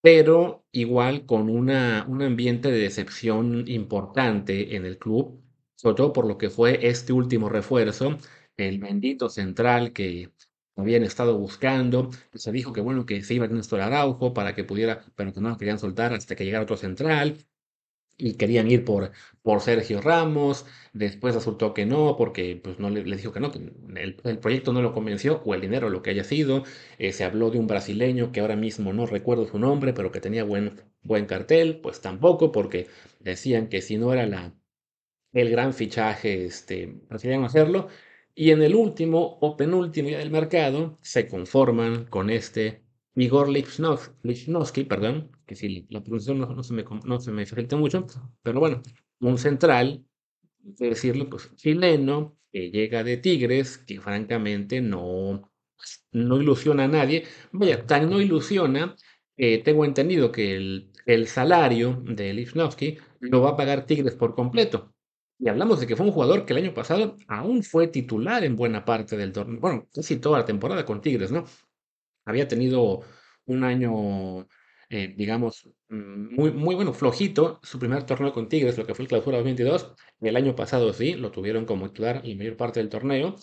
pero 0.03 0.66
igual 0.73 1.27
con 1.27 1.51
una, 1.51 2.07
un 2.09 2.23
ambiente 2.23 2.71
de 2.71 2.79
decepción 2.79 3.68
importante 3.68 4.77
en 4.77 4.87
el 4.87 4.99
club, 4.99 5.42
sobre 5.79 5.97
todo 5.97 6.12
por 6.12 6.27
lo 6.27 6.38
que 6.38 6.51
fue 6.51 6.88
este 6.88 7.12
último 7.12 7.49
refuerzo, 7.49 8.19
el 8.57 8.81
bendito 8.81 9.31
central 9.31 9.93
que 9.93 10.33
habían 10.77 11.05
estado 11.05 11.38
buscando. 11.38 12.11
Se 12.35 12.53
dijo 12.53 12.73
que 12.73 12.81
bueno, 12.81 13.07
que 13.07 13.23
se 13.23 13.35
iba 13.35 13.47
a 13.47 13.49
Néstor 13.49 13.81
Araujo 13.81 14.35
para 14.35 14.55
que 14.55 14.64
pudiera, 14.64 15.05
pero 15.17 15.33
que 15.33 15.41
no 15.41 15.57
querían 15.57 15.79
soltar 15.79 16.12
hasta 16.14 16.35
que 16.37 16.45
llegara 16.45 16.64
otro 16.64 16.77
central 16.77 17.38
y 18.19 18.35
querían 18.35 18.69
ir 18.71 18.85
por, 18.85 19.12
por 19.43 19.61
Sergio 19.61 20.01
Ramos, 20.01 20.67
después 20.93 21.35
resultó 21.37 21.73
que 21.75 21.87
no, 21.87 22.17
porque 22.17 22.61
pues 22.62 22.81
no 22.81 22.91
le, 22.91 23.05
dijo 23.05 23.33
que 23.33 23.41
no, 23.41 23.53
el, 23.97 24.38
proyecto 24.41 24.73
no 24.73 24.83
lo 24.83 24.93
convenció, 24.93 25.41
o 25.45 25.55
el 25.55 25.61
dinero, 25.61 25.88
lo 25.91 26.03
que 26.03 26.11
haya 26.11 26.25
sido, 26.25 26.64
eh, 26.99 27.12
se 27.12 27.23
habló 27.25 27.51
de 27.51 27.61
un 27.61 27.69
brasileño 27.69 28.33
que 28.33 28.41
ahora 28.41 28.57
mismo 28.57 28.93
no 28.93 29.07
recuerdo 29.07 29.47
su 29.47 29.59
nombre, 29.61 29.93
pero 29.93 30.11
que 30.11 30.21
tenía 30.21 30.43
buen, 30.43 30.83
buen 31.03 31.27
cartel, 31.27 31.81
pues 31.81 32.01
tampoco, 32.01 32.51
porque 32.51 32.88
decían 33.21 33.69
que 33.69 33.83
si 33.83 33.99
no 33.99 34.12
era 34.12 34.27
la, 34.27 34.53
el 35.40 35.51
gran 35.51 35.72
fichaje, 35.74 36.44
este, 36.46 36.88
preferían 37.09 37.44
hacerlo, 37.44 37.88
y 38.35 38.51
en 38.51 38.62
el 38.62 38.74
último 38.74 39.38
o 39.40 39.57
penúltimo 39.57 40.11
del 40.11 40.31
mercado 40.31 40.98
se 41.03 41.29
conforman 41.29 42.07
con 42.07 42.31
este 42.31 42.85
Igor 43.14 43.48
Lichnowsky, 43.48 44.85
perdón, 44.85 45.31
que 45.46 45.57
sí, 45.57 45.87
la 45.90 46.03
pronunciación 46.03 46.38
no, 46.38 46.62
se 46.62 46.72
me, 46.74 46.85
no 47.05 47.20
se 47.20 47.33
me 47.33 47.44
mucho, 47.77 48.07
pero 48.42 48.61
bueno, 48.61 48.83
un 49.20 49.38
central, 49.38 50.05
de 50.61 50.90
decirlo, 50.90 51.29
pues 51.29 51.55
chileno, 51.57 52.37
que 52.53 52.70
llega 52.70 53.05
de 53.05 53.16
Tigres, 53.16 53.79
que 53.79 54.01
francamente 54.01 54.81
no, 54.81 55.51
no 56.12 56.40
ilusiona 56.40 56.85
a 56.85 56.88
nadie. 56.88 57.24
Vaya, 57.53 57.87
tan 57.87 58.11
no 58.11 58.20
ilusiona, 58.20 58.96
que 59.37 59.59
tengo 59.59 59.85
entendido 59.85 60.33
que 60.33 60.57
el, 60.57 60.92
el 61.07 61.27
salario 61.29 62.03
de 62.07 62.35
Lichnowsky 62.35 62.98
lo 63.20 63.42
va 63.42 63.51
a 63.51 63.57
pagar 63.57 63.87
Tigres 63.87 64.14
por 64.14 64.35
completo. 64.35 64.94
Y 65.38 65.48
hablamos 65.48 65.79
de 65.81 65.87
que 65.87 65.94
fue 65.94 66.07
un 66.07 66.12
jugador 66.12 66.44
que 66.44 66.53
el 66.53 66.64
año 66.64 66.74
pasado 66.74 67.16
aún 67.29 67.62
fue 67.62 67.87
titular 67.88 68.44
en 68.44 68.57
buena 68.57 68.85
parte 68.85 69.16
del 69.16 69.33
torneo, 69.33 69.61
bueno, 69.61 69.87
casi 69.94 70.16
toda 70.16 70.38
la 70.38 70.44
temporada 70.44 70.85
con 70.85 71.01
Tigres, 71.01 71.31
¿no? 71.31 71.44
Había 72.24 72.48
tenido 72.48 73.03
un 73.46 73.64
año, 73.64 74.48
eh, 74.90 75.14
digamos, 75.16 75.68
muy, 75.88 76.53
muy 76.53 76.74
bueno, 76.74 76.92
flojito, 76.92 77.61
su 77.62 77.79
primer 77.79 78.05
torneo 78.05 78.33
con 78.33 78.48
Tigres, 78.48 78.77
lo 78.77 78.85
que 78.87 78.94
fue 78.94 79.05
el 79.05 79.09
Clausura 79.09 79.38
2022. 79.38 79.94
El 80.20 80.37
año 80.37 80.57
pasado 80.57 80.92
sí, 80.92 81.14
lo 81.14 81.31
tuvieron 81.31 81.64
como 81.64 81.88
titular 81.88 82.20
en 82.24 82.37
mayor 82.37 82.57
parte 82.57 82.81
del 82.81 82.88
torneo. 82.88 83.37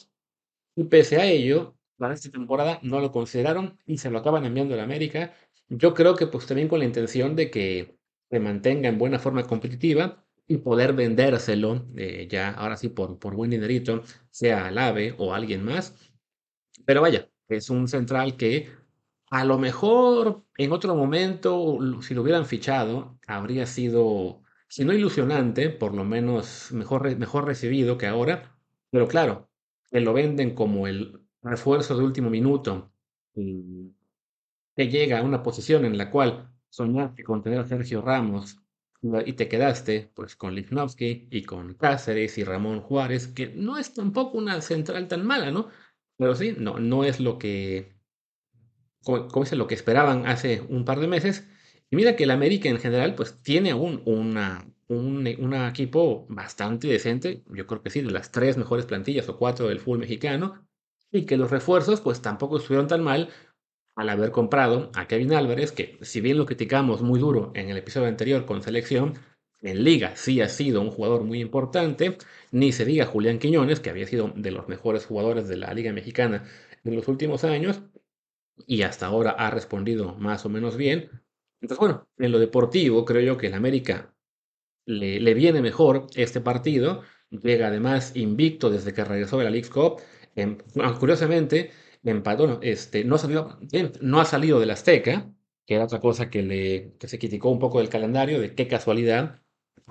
Y 0.75 0.84
pese 0.86 1.17
a 1.17 1.25
ello, 1.25 1.77
para 1.97 2.13
esta 2.13 2.29
temporada 2.29 2.79
no 2.84 2.99
lo 2.99 3.12
consideraron 3.12 3.79
y 3.86 3.97
se 3.99 4.12
lo 4.12 4.19
acaban 4.19 4.45
enviando 4.45 4.73
a 4.73 4.77
la 4.77 4.84
América. 4.84 5.34
Yo 5.69 5.93
creo 5.93 6.15
que 6.15 6.27
pues 6.27 6.45
también 6.45 6.67
con 6.67 6.79
la 6.79 6.86
intención 6.86 7.36
de 7.36 7.49
que 7.49 7.97
se 8.29 8.39
mantenga 8.39 8.89
en 8.89 8.97
buena 8.97 9.17
forma 9.17 9.43
competitiva 9.43 10.25
y 10.47 10.58
poder 10.58 10.93
vendérselo 10.93 11.86
eh, 11.95 12.27
ya 12.29 12.51
ahora 12.51 12.77
sí 12.77 12.89
por, 12.89 13.17
por 13.19 13.36
buen 13.36 13.51
dinerito, 13.51 14.03
sea 14.29 14.67
al 14.67 14.77
AVE 14.77 15.15
o 15.17 15.34
alguien 15.34 15.63
más. 15.63 15.95
Pero 16.86 17.01
vaya, 17.01 17.29
es 17.47 17.69
un 17.69 17.88
central 17.88 18.38
que 18.38 18.69
a 19.29 19.43
lo 19.45 19.58
mejor 19.58 20.43
en 20.58 20.71
otro 20.71 20.95
momento, 20.95 21.79
si 22.01 22.13
lo 22.13 22.21
hubieran 22.21 22.45
fichado, 22.45 23.19
habría 23.27 23.65
sido, 23.65 24.43
si 24.67 24.86
no 24.86 24.93
ilusionante, 24.93 25.69
por 25.69 25.93
lo 25.95 26.03
menos 26.05 26.71
mejor, 26.71 27.15
mejor 27.17 27.45
recibido 27.45 27.97
que 27.97 28.08
ahora. 28.08 28.55
Pero 28.91 29.08
claro, 29.08 29.49
que 29.91 29.99
lo 30.01 30.13
venden 30.13 30.55
como 30.55 30.88
el 30.88 31.21
refuerzo 31.41 31.97
de 31.97 32.03
último 32.03 32.29
minuto 32.29 32.91
que 34.75 34.89
llega 34.89 35.19
a 35.19 35.23
una 35.23 35.43
posición 35.43 35.86
en 35.86 35.97
la 35.97 36.12
cual 36.12 36.49
soñaste 36.69 37.23
con 37.23 37.41
tener 37.41 37.60
a 37.60 37.65
Sergio 37.65 38.01
Ramos 38.01 38.58
y 39.26 39.34
te 39.34 39.48
quedaste 39.48 40.12
pues 40.15 40.36
con 40.36 40.56
Lichnowsky 40.56 41.28
y 41.32 41.44
con 41.44 41.74
Cáceres 41.76 42.38
y 42.38 42.44
Ramón 42.44 42.82
Juárez, 42.82 43.28
que 43.28 43.48
no 43.56 43.78
es 43.78 43.94
tampoco 43.94 44.38
una 44.38 44.62
central 44.62 45.08
tan 45.08 45.26
mala, 45.26 45.52
¿no? 45.52 45.70
Pero 46.18 46.36
sí, 46.36 46.56
no, 46.58 46.80
no 46.80 47.04
es 47.04 47.20
lo 47.20 47.38
que, 47.38 47.96
como, 49.04 49.44
es 49.44 49.52
lo 49.54 49.68
que 49.68 49.76
esperaban 49.76 50.26
hace 50.28 50.62
un 50.62 50.86
par 50.86 51.00
de 51.00 51.08
meses. 51.08 51.48
Y 51.89 51.96
mira 51.96 52.15
que 52.15 52.24
el 52.24 52.32
América 52.32 52.70
en 52.70 52.80
general 52.80 53.15
pues 53.15 53.41
tiene 53.44 53.74
un, 53.74 54.02
una, 54.06 54.65
un, 54.88 55.28
un 55.39 55.54
equipo 55.54 56.26
bastante 56.30 56.88
decente, 56.88 57.44
yo 57.54 57.68
creo 57.68 57.82
que 57.82 57.89
sí, 57.89 58.02
de 58.02 58.12
las 58.12 58.32
tres 58.32 58.58
mejores 58.58 58.86
plantillas 58.86 59.30
o 59.30 59.38
cuatro 59.38 59.68
del 59.68 59.80
fútbol 59.80 60.00
mexicano, 60.00 60.68
y 61.12 61.26
que 61.26 61.38
los 61.38 61.52
refuerzos 61.52 62.02
pues 62.02 62.22
tampoco 62.22 62.58
estuvieron 62.58 62.88
tan 62.88 63.04
mal 63.04 63.30
al 63.95 64.10
haber 64.10 64.31
comprado 64.31 64.91
a 64.93 65.08
Kevin 65.08 65.34
Álvarez, 65.34 65.71
que 65.71 65.97
si 66.01 66.21
bien 66.21 66.38
lo 66.38 66.45
criticamos 66.45 67.01
muy 67.01 67.19
duro 67.19 67.51
en 67.55 67.69
el 67.69 67.77
episodio 67.77 68.08
anterior 68.08 68.45
con 68.45 68.62
selección, 68.62 69.13
en 69.62 69.84
liga 69.84 70.15
sí 70.15 70.41
ha 70.41 70.49
sido 70.49 70.81
un 70.81 70.91
jugador 70.91 71.23
muy 71.23 71.39
importante, 71.41 72.17
ni 72.51 72.71
se 72.71 72.86
diga 72.86 73.05
Julián 73.05 73.39
Quiñones, 73.39 73.79
que 73.79 73.89
había 73.89 74.05
sido 74.05 74.31
de 74.36 74.51
los 74.51 74.67
mejores 74.67 75.05
jugadores 75.05 75.47
de 75.47 75.58
la 75.58 75.73
liga 75.73 75.91
mexicana 75.93 76.43
en 76.84 76.95
los 76.95 77.08
últimos 77.08 77.43
años, 77.43 77.81
y 78.67 78.84
hasta 78.84 79.08
ahora 79.08 79.31
ha 79.31 79.49
respondido 79.49 80.15
más 80.15 80.45
o 80.45 80.49
menos 80.49 80.77
bien. 80.77 81.10
Entonces, 81.62 81.79
bueno, 81.79 82.08
en 82.17 82.31
lo 82.31 82.39
deportivo 82.39 83.05
creo 83.05 83.21
yo 83.21 83.38
que 83.38 83.47
el 83.47 83.53
América 83.53 84.13
le, 84.86 85.34
viene 85.34 85.62
mejor 85.62 86.08
este 86.15 86.41
partido, 86.41 87.01
llega 87.31 87.67
además 87.67 88.15
invicto 88.15 88.69
desde 88.69 88.93
que 88.93 89.03
regresó 89.03 89.38
de 89.38 89.45
la 89.45 89.49
League 89.49 89.69
Cup, 89.69 90.01
curiosamente, 90.99 91.71
este, 92.62 93.04
no, 93.04 93.18
salió, 93.18 93.58
no 94.02 94.20
ha 94.20 94.26
salido 94.26 94.60
del 94.60 94.72
Azteca, 94.72 95.34
que 95.65 95.76
era 95.76 95.86
otra 95.86 96.00
cosa 96.00 96.30
que, 96.30 96.44
le, 96.44 96.94
que 97.00 97.08
se 97.08 97.20
criticó 97.20 97.50
un 97.50 97.60
poco 97.60 97.80
del 97.80 97.89
calendario, 97.89 98.39
de 98.39 98.54
qué 98.54 98.68
casualidad. 98.68 99.41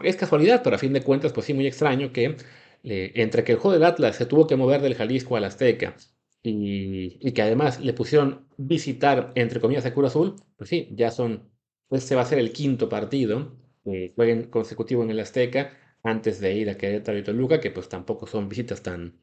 Es 0.02 0.16
casualidad, 0.16 0.62
pero 0.62 0.76
a 0.76 0.78
fin 0.78 0.92
de 0.92 1.02
cuentas, 1.02 1.32
pues 1.32 1.46
sí, 1.46 1.54
muy 1.54 1.66
extraño 1.66 2.12
que 2.12 2.36
entre 2.84 3.44
que 3.44 3.52
el 3.52 3.58
juego 3.58 3.72
del 3.72 3.84
Atlas 3.84 4.16
se 4.16 4.26
tuvo 4.26 4.46
que 4.46 4.56
mover 4.56 4.82
del 4.82 4.94
Jalisco 4.94 5.36
al 5.36 5.44
Azteca 5.44 5.96
y, 6.42 7.32
que 7.32 7.42
además 7.42 7.80
le 7.80 7.94
pusieron 7.94 8.46
visitar, 8.58 9.32
entre 9.34 9.60
comillas, 9.60 9.86
a 9.86 9.94
Cruz 9.94 10.08
Azul, 10.08 10.36
pues 10.56 10.68
sí, 10.68 10.90
ya 10.92 11.10
son, 11.10 11.50
pues 11.88 12.04
se 12.04 12.14
va 12.14 12.22
a 12.22 12.26
ser 12.26 12.38
el 12.38 12.52
quinto 12.52 12.88
partido 12.88 13.56
que 13.82 14.12
jueguen 14.14 14.50
consecutivo 14.50 15.02
en 15.02 15.10
el 15.10 15.20
Azteca 15.20 15.72
antes 16.02 16.40
de 16.40 16.54
ir 16.54 16.68
a 16.68 16.76
Querétaro 16.76 17.18
y 17.18 17.22
Toluca, 17.22 17.60
que 17.60 17.70
pues 17.70 17.88
tampoco 17.88 18.26
son 18.26 18.48
visitas 18.50 18.82
tan, 18.82 19.18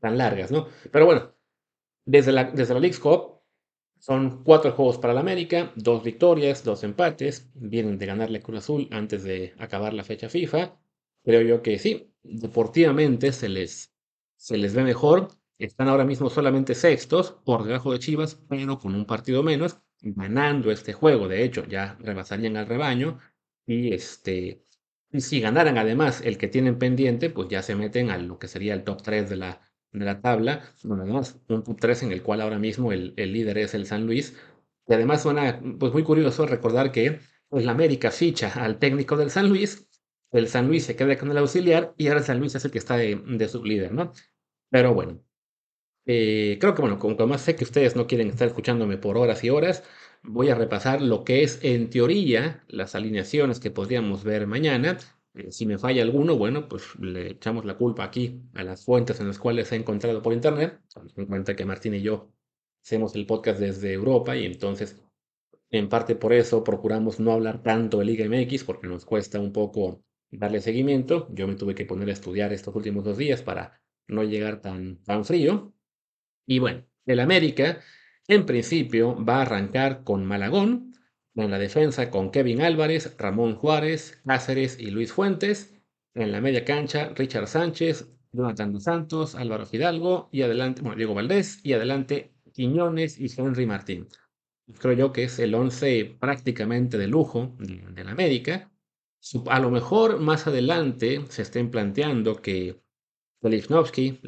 tan 0.00 0.16
largas, 0.16 0.52
¿no? 0.52 0.68
Pero 0.92 1.06
bueno, 1.06 1.34
desde 2.10 2.32
la, 2.32 2.44
desde 2.44 2.74
la 2.74 2.80
League 2.80 2.98
Cup 2.98 3.40
son 3.98 4.42
cuatro 4.42 4.72
juegos 4.72 4.98
para 4.98 5.14
la 5.14 5.20
América, 5.20 5.72
dos 5.76 6.02
victorias, 6.02 6.64
dos 6.64 6.82
empates, 6.82 7.50
vienen 7.54 7.98
de 7.98 8.06
ganarle 8.06 8.42
Cruz 8.42 8.58
Azul 8.58 8.88
antes 8.90 9.22
de 9.22 9.54
acabar 9.58 9.92
la 9.94 10.02
fecha 10.04 10.28
FIFA. 10.28 10.76
Creo 11.22 11.42
yo 11.42 11.62
que 11.62 11.78
sí, 11.78 12.12
deportivamente 12.22 13.32
se 13.32 13.48
les, 13.48 13.92
se 14.36 14.56
les 14.56 14.74
ve 14.74 14.82
mejor. 14.82 15.28
Están 15.58 15.88
ahora 15.88 16.04
mismo 16.04 16.30
solamente 16.30 16.74
sextos 16.74 17.32
por 17.44 17.64
debajo 17.64 17.92
de 17.92 17.98
Chivas, 17.98 18.40
pero 18.48 18.78
con 18.78 18.94
un 18.94 19.04
partido 19.04 19.42
menos, 19.42 19.78
ganando 20.00 20.70
este 20.72 20.94
juego. 20.94 21.28
De 21.28 21.44
hecho, 21.44 21.64
ya 21.66 21.96
rebasarían 22.00 22.56
al 22.56 22.66
rebaño. 22.66 23.18
Y 23.66 23.92
este, 23.92 24.64
y 25.12 25.20
si 25.20 25.40
ganaran 25.40 25.78
además 25.78 26.22
el 26.22 26.38
que 26.38 26.48
tienen 26.48 26.78
pendiente, 26.78 27.30
pues 27.30 27.48
ya 27.48 27.62
se 27.62 27.76
meten 27.76 28.10
a 28.10 28.18
lo 28.18 28.38
que 28.38 28.48
sería 28.48 28.74
el 28.74 28.82
top 28.82 29.02
3 29.02 29.28
de 29.28 29.36
la, 29.36 29.60
de 29.92 30.04
la 30.04 30.20
tabla, 30.20 30.62
bueno, 30.84 31.02
además 31.02 31.38
un 31.48 31.64
top 31.64 31.78
3 31.80 32.04
en 32.04 32.12
el 32.12 32.22
cual 32.22 32.40
ahora 32.40 32.58
mismo 32.58 32.92
el, 32.92 33.14
el, 33.16 33.32
líder 33.32 33.58
es 33.58 33.74
el 33.74 33.86
San 33.86 34.06
Luis. 34.06 34.36
Y 34.86 34.94
además 34.94 35.22
suena 35.22 35.60
pues 35.78 35.92
muy 35.92 36.02
curioso 36.02 36.46
recordar 36.46 36.92
que 36.92 37.20
pues, 37.48 37.64
la 37.64 37.72
América 37.72 38.10
ficha 38.10 38.52
al 38.54 38.78
técnico 38.78 39.16
del 39.16 39.30
San 39.30 39.48
Luis, 39.48 39.88
el 40.32 40.48
San 40.48 40.68
Luis 40.68 40.84
se 40.84 40.96
queda 40.96 41.18
con 41.18 41.30
el 41.30 41.38
auxiliar 41.38 41.94
y 41.96 42.08
ahora 42.08 42.20
el 42.20 42.26
San 42.26 42.38
Luis 42.38 42.54
es 42.54 42.64
el 42.64 42.70
que 42.70 42.78
está 42.78 42.96
de, 42.96 43.16
de 43.16 43.48
sublíder, 43.48 43.92
¿no? 43.92 44.12
Pero 44.70 44.94
bueno, 44.94 45.20
eh, 46.06 46.58
creo 46.60 46.74
que 46.74 46.82
bueno, 46.82 46.98
como, 46.98 47.16
como 47.16 47.28
más 47.30 47.42
sé 47.42 47.56
que 47.56 47.64
ustedes 47.64 47.96
no 47.96 48.06
quieren 48.06 48.28
estar 48.28 48.48
escuchándome 48.48 48.96
por 48.98 49.18
horas 49.18 49.44
y 49.44 49.50
horas, 49.50 49.84
voy 50.22 50.50
a 50.50 50.54
repasar 50.54 51.02
lo 51.02 51.24
que 51.24 51.42
es 51.42 51.60
en 51.62 51.90
teoría 51.90 52.64
las 52.68 52.94
alineaciones 52.94 53.60
que 53.60 53.70
podríamos 53.70 54.24
ver 54.24 54.46
mañana 54.46 54.98
eh, 55.34 55.52
si 55.52 55.66
me 55.66 55.78
falla 55.78 56.02
alguno, 56.02 56.36
bueno, 56.36 56.68
pues 56.68 56.98
le 56.98 57.32
echamos 57.32 57.64
la 57.64 57.76
culpa 57.76 58.04
aquí 58.04 58.42
a 58.54 58.64
las 58.64 58.84
fuentes 58.84 59.20
en 59.20 59.28
las 59.28 59.38
cuales 59.38 59.70
he 59.72 59.76
encontrado 59.76 60.22
por 60.22 60.32
internet. 60.32 60.80
En 61.16 61.26
cuenta 61.26 61.54
que 61.54 61.64
Martín 61.64 61.94
y 61.94 62.02
yo 62.02 62.32
hacemos 62.82 63.14
el 63.14 63.26
podcast 63.26 63.60
desde 63.60 63.92
Europa 63.92 64.36
y 64.36 64.46
entonces, 64.46 65.00
en 65.70 65.88
parte 65.88 66.16
por 66.16 66.32
eso, 66.32 66.64
procuramos 66.64 67.20
no 67.20 67.32
hablar 67.32 67.62
tanto 67.62 67.98
de 67.98 68.06
Liga 68.06 68.26
MX 68.26 68.64
porque 68.64 68.88
nos 68.88 69.04
cuesta 69.04 69.38
un 69.38 69.52
poco 69.52 70.02
darle 70.30 70.60
seguimiento. 70.60 71.28
Yo 71.32 71.46
me 71.46 71.54
tuve 71.54 71.74
que 71.74 71.84
poner 71.84 72.08
a 72.08 72.12
estudiar 72.12 72.52
estos 72.52 72.74
últimos 72.74 73.04
dos 73.04 73.16
días 73.16 73.42
para 73.42 73.80
no 74.08 74.24
llegar 74.24 74.60
tan, 74.60 75.02
tan 75.04 75.24
frío. 75.24 75.72
Y 76.46 76.58
bueno, 76.58 76.84
el 77.06 77.20
América, 77.20 77.80
en 78.26 78.46
principio, 78.46 79.24
va 79.24 79.38
a 79.38 79.42
arrancar 79.42 80.02
con 80.02 80.24
Malagón, 80.24 80.89
en 81.42 81.50
la 81.50 81.58
defensa 81.58 82.10
con 82.10 82.30
Kevin 82.30 82.62
Álvarez, 82.62 83.14
Ramón 83.18 83.56
Juárez, 83.56 84.20
Cáceres 84.26 84.78
y 84.78 84.90
Luis 84.90 85.12
Fuentes. 85.12 85.74
En 86.14 86.32
la 86.32 86.40
media 86.40 86.64
cancha, 86.64 87.12
Richard 87.14 87.46
Sánchez, 87.46 88.08
Jonathan 88.32 88.72
dos 88.72 88.84
Santos, 88.84 89.34
Álvaro 89.34 89.66
Fidalgo 89.66 90.28
y 90.32 90.42
adelante, 90.42 90.82
bueno, 90.82 90.96
Diego 90.96 91.14
Valdés 91.14 91.60
y 91.64 91.72
adelante 91.72 92.34
Quiñones 92.52 93.18
y 93.18 93.26
Henry 93.36 93.66
Martín. 93.66 94.08
Creo 94.78 94.94
yo 94.94 95.12
que 95.12 95.24
es 95.24 95.38
el 95.38 95.54
once 95.54 96.16
prácticamente 96.20 96.96
de 96.98 97.08
lujo 97.08 97.56
de, 97.58 98.04
la 98.04 98.12
América. 98.12 98.70
A 99.46 99.60
lo 99.60 99.70
mejor 99.70 100.20
más 100.20 100.46
adelante 100.46 101.24
se 101.28 101.42
estén 101.42 101.70
planteando 101.70 102.36
que 102.36 102.80
Lichnowsky, 103.42 104.20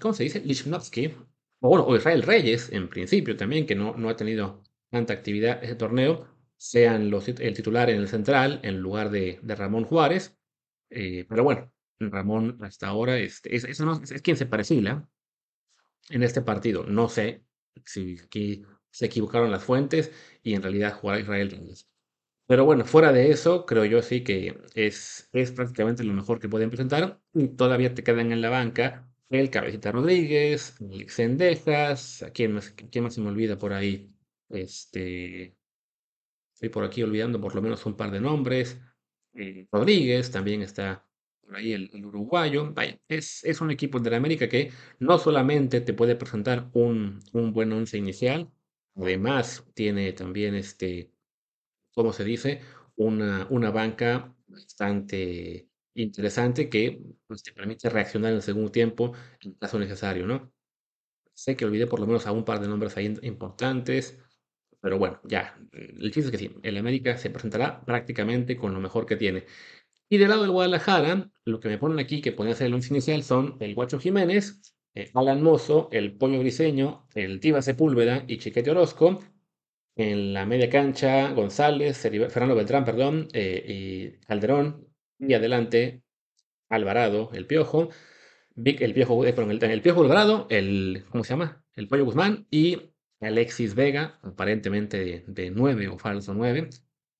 ¿cómo 0.00 0.14
se 0.14 0.24
dice? 0.24 0.40
Lichnowsky, 0.40 1.14
o 1.60 1.80
o 1.80 1.96
Israel 1.96 2.22
Reyes, 2.22 2.70
en 2.72 2.88
principio 2.88 3.36
también, 3.36 3.66
que 3.66 3.74
no, 3.74 3.96
no 3.96 4.08
ha 4.08 4.16
tenido 4.16 4.62
tanta 4.90 5.14
actividad 5.14 5.62
ese 5.62 5.74
torneo, 5.74 6.26
sean 6.58 7.10
el 7.12 7.54
titular 7.54 7.88
en 7.88 8.00
el 8.00 8.08
central 8.08 8.60
en 8.62 8.80
lugar 8.80 9.10
de, 9.10 9.40
Ramón 9.42 9.84
Juárez. 9.84 10.36
Eh, 10.90 11.24
pero 11.28 11.44
bueno, 11.44 11.72
Ramón 11.98 12.58
hasta 12.62 12.88
ahora 12.88 13.18
este, 13.18 13.54
es, 13.56 13.64
quien 14.22 14.36
se 14.36 14.46
perfila 14.46 15.08
en 16.10 16.22
este 16.22 16.42
partido. 16.42 16.84
No 16.84 17.08
sé 17.08 17.44
si 17.84 18.18
aquí 18.18 18.64
se 18.90 19.06
equivocaron 19.06 19.50
las 19.50 19.64
fuentes 19.64 20.12
y 20.42 20.54
en 20.54 20.62
realidad 20.62 20.94
jugará 20.94 21.20
Israel. 21.20 21.74
Pero 22.46 22.64
bueno, 22.64 22.84
fuera 22.84 23.12
de 23.12 23.30
eso, 23.30 23.66
creo 23.66 23.84
yo 23.84 24.02
sí 24.02 24.24
que 24.24 24.58
es, 24.74 25.28
es 25.32 25.52
prácticamente 25.52 26.02
lo 26.02 26.14
mejor 26.14 26.40
que 26.40 26.48
pueden 26.48 26.70
presentar. 26.70 27.20
Y 27.34 27.48
todavía 27.48 27.94
te 27.94 28.02
quedan 28.02 28.32
en 28.32 28.40
la 28.40 28.50
banca 28.50 29.08
el 29.30 29.50
Cabecita 29.50 29.92
Rodríguez, 29.92 30.74
el 30.80 31.08
Sendejas, 31.10 32.24
¿quién 32.34 32.52
más, 32.54 32.70
quién 32.90 33.04
más 33.04 33.14
se 33.14 33.20
me 33.20 33.28
olvida 33.28 33.58
por 33.58 33.72
ahí? 33.74 34.10
Este, 34.48 35.57
Estoy 36.58 36.70
por 36.70 36.82
aquí 36.82 37.04
olvidando 37.04 37.40
por 37.40 37.54
lo 37.54 37.62
menos 37.62 37.86
un 37.86 37.96
par 37.96 38.10
de 38.10 38.20
nombres. 38.20 38.80
Eh, 39.32 39.68
Rodríguez 39.70 40.28
también 40.32 40.60
está 40.62 41.06
por 41.40 41.54
ahí 41.54 41.72
el, 41.72 42.04
uruguayo. 42.04 42.74
Vaya, 42.74 42.98
es, 43.06 43.44
es, 43.44 43.60
un 43.60 43.70
equipo 43.70 44.00
de 44.00 44.10
la 44.10 44.16
América 44.16 44.48
que 44.48 44.72
no 44.98 45.20
solamente 45.20 45.80
te 45.82 45.94
puede 45.94 46.16
presentar 46.16 46.68
un, 46.72 47.20
un 47.32 47.52
buen 47.52 47.72
once 47.72 47.96
inicial, 47.96 48.50
además 48.96 49.64
tiene 49.72 50.12
también 50.14 50.56
este, 50.56 51.12
¿cómo 51.94 52.12
se 52.12 52.24
dice? 52.24 52.60
Una, 52.96 53.46
una 53.50 53.70
banca 53.70 54.34
bastante 54.48 55.68
interesante 55.94 56.68
que 56.68 57.00
pues, 57.28 57.44
te 57.44 57.52
permite 57.52 57.88
reaccionar 57.88 58.32
en 58.32 58.38
el 58.38 58.42
segundo 58.42 58.72
tiempo 58.72 59.12
en 59.42 59.52
caso 59.54 59.78
necesario, 59.78 60.26
¿no? 60.26 60.52
Sé 61.34 61.54
que 61.54 61.66
olvidé 61.66 61.86
por 61.86 62.00
lo 62.00 62.06
menos 62.08 62.26
a 62.26 62.32
un 62.32 62.44
par 62.44 62.58
de 62.58 62.66
nombres 62.66 62.96
ahí 62.96 63.16
importantes, 63.22 64.18
pero 64.80 64.98
bueno, 64.98 65.20
ya. 65.24 65.56
El 65.72 66.10
chiste 66.12 66.26
es 66.26 66.30
que 66.30 66.38
sí, 66.38 66.54
el 66.62 66.76
América 66.76 67.16
se 67.16 67.30
presentará 67.30 67.84
prácticamente 67.84 68.56
con 68.56 68.74
lo 68.74 68.80
mejor 68.80 69.06
que 69.06 69.16
tiene. 69.16 69.44
Y 70.08 70.18
del 70.18 70.30
lado 70.30 70.42
del 70.42 70.52
Guadalajara, 70.52 71.30
lo 71.44 71.60
que 71.60 71.68
me 71.68 71.78
ponen 71.78 71.98
aquí 71.98 72.20
que 72.22 72.32
podría 72.32 72.54
ser 72.54 72.68
el 72.68 72.74
once 72.74 72.92
inicial 72.92 73.22
son 73.22 73.56
el 73.60 73.74
Guacho 73.74 73.98
Jiménez, 73.98 74.60
eh, 74.94 75.10
Alan 75.14 75.42
Mozo, 75.42 75.88
el 75.92 76.16
Pollo 76.16 76.40
Griseño, 76.40 77.06
el 77.14 77.40
Tiva 77.40 77.62
Sepúlveda 77.62 78.24
y 78.26 78.38
Chiquete 78.38 78.70
Orozco. 78.70 79.20
En 79.96 80.32
la 80.32 80.46
media 80.46 80.70
cancha, 80.70 81.32
González, 81.32 81.98
Fernando 81.98 82.54
Beltrán, 82.54 82.84
perdón, 82.84 83.28
eh, 83.32 83.64
y 84.16 84.26
Calderón. 84.26 84.86
Y 85.18 85.34
adelante, 85.34 86.02
Alvarado, 86.68 87.30
el 87.34 87.46
Piojo. 87.46 87.90
Vic, 88.54 88.80
el 88.80 88.94
Piojo, 88.94 89.24
eh, 89.26 89.34
el, 89.36 89.64
el 89.64 89.82
Piojo 89.82 90.02
Alvarado, 90.02 90.46
el, 90.50 91.04
¿cómo 91.10 91.24
se 91.24 91.30
llama? 91.30 91.64
El 91.74 91.88
Pollo 91.88 92.04
Guzmán 92.04 92.46
y 92.50 92.92
Alexis 93.20 93.74
Vega, 93.74 94.18
aparentemente 94.22 94.98
de, 94.98 95.24
de 95.26 95.50
9 95.50 95.88
o 95.88 95.98
falso 95.98 96.34
9. 96.34 96.70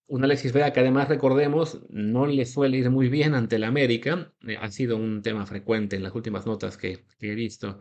Un 0.07 0.25
Alexis 0.25 0.53
Vega 0.53 0.73
que 0.73 0.81
además 0.81 1.09
recordemos 1.09 1.81
no 1.91 2.27
le 2.27 2.47
suele 2.47 2.79
ir 2.79 2.91
muy 2.91 3.09
bien 3.09 3.35
ante 3.35 3.57
el 3.57 3.65
América. 3.65 4.33
Eh, 4.47 4.57
ha 4.59 4.71
sido 4.71 4.97
un 4.97 5.23
tema 5.23 5.45
frecuente 5.47 5.97
en 5.97 6.03
las 6.03 6.15
últimas 6.15 6.47
notas 6.47 6.77
que, 6.77 7.05
he 7.21 7.35
visto 7.35 7.81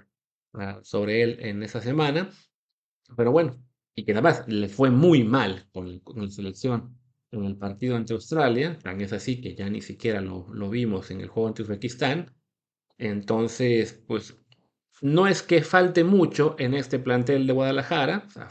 ah, 0.54 0.80
sobre 0.84 1.24
él 1.24 1.38
en 1.42 1.64
esa 1.64 1.82
semana. 1.82 2.30
Pero 3.16 3.32
bueno, 3.32 3.58
y 3.96 4.04
que 4.04 4.12
además 4.12 4.44
le 4.48 4.68
fue 4.70 4.92
muy 4.92 5.24
mal 5.24 5.68
con, 5.72 6.02
la 6.16 6.30
selección 6.30 6.98
en 7.32 7.46
el 7.46 7.58
partido 7.58 7.96
ante 7.96 8.14
Australia. 8.14 8.78
Tan 8.80 9.00
es 9.02 9.14
así 9.14 9.40
que 9.40 9.56
ya 9.56 9.70
ni 9.70 9.82
siquiera 9.82 10.20
lo, 10.22 10.48
lo 10.54 10.70
vimos 10.70 11.12
en 11.12 11.22
el 11.22 11.30
juego 11.30 11.48
ante 11.50 11.64
Uzbekistán. 11.64 12.36
Entonces, 12.98 14.04
pues 14.08 14.38
no 15.02 15.28
es 15.28 15.44
que 15.44 15.62
falte 15.62 16.04
mucho 16.04 16.56
en 16.60 16.74
este 16.74 17.00
plantel 17.00 17.48
de 17.48 17.54
Guadalajara. 17.54 18.24
O 18.28 18.30
sea, 18.32 18.50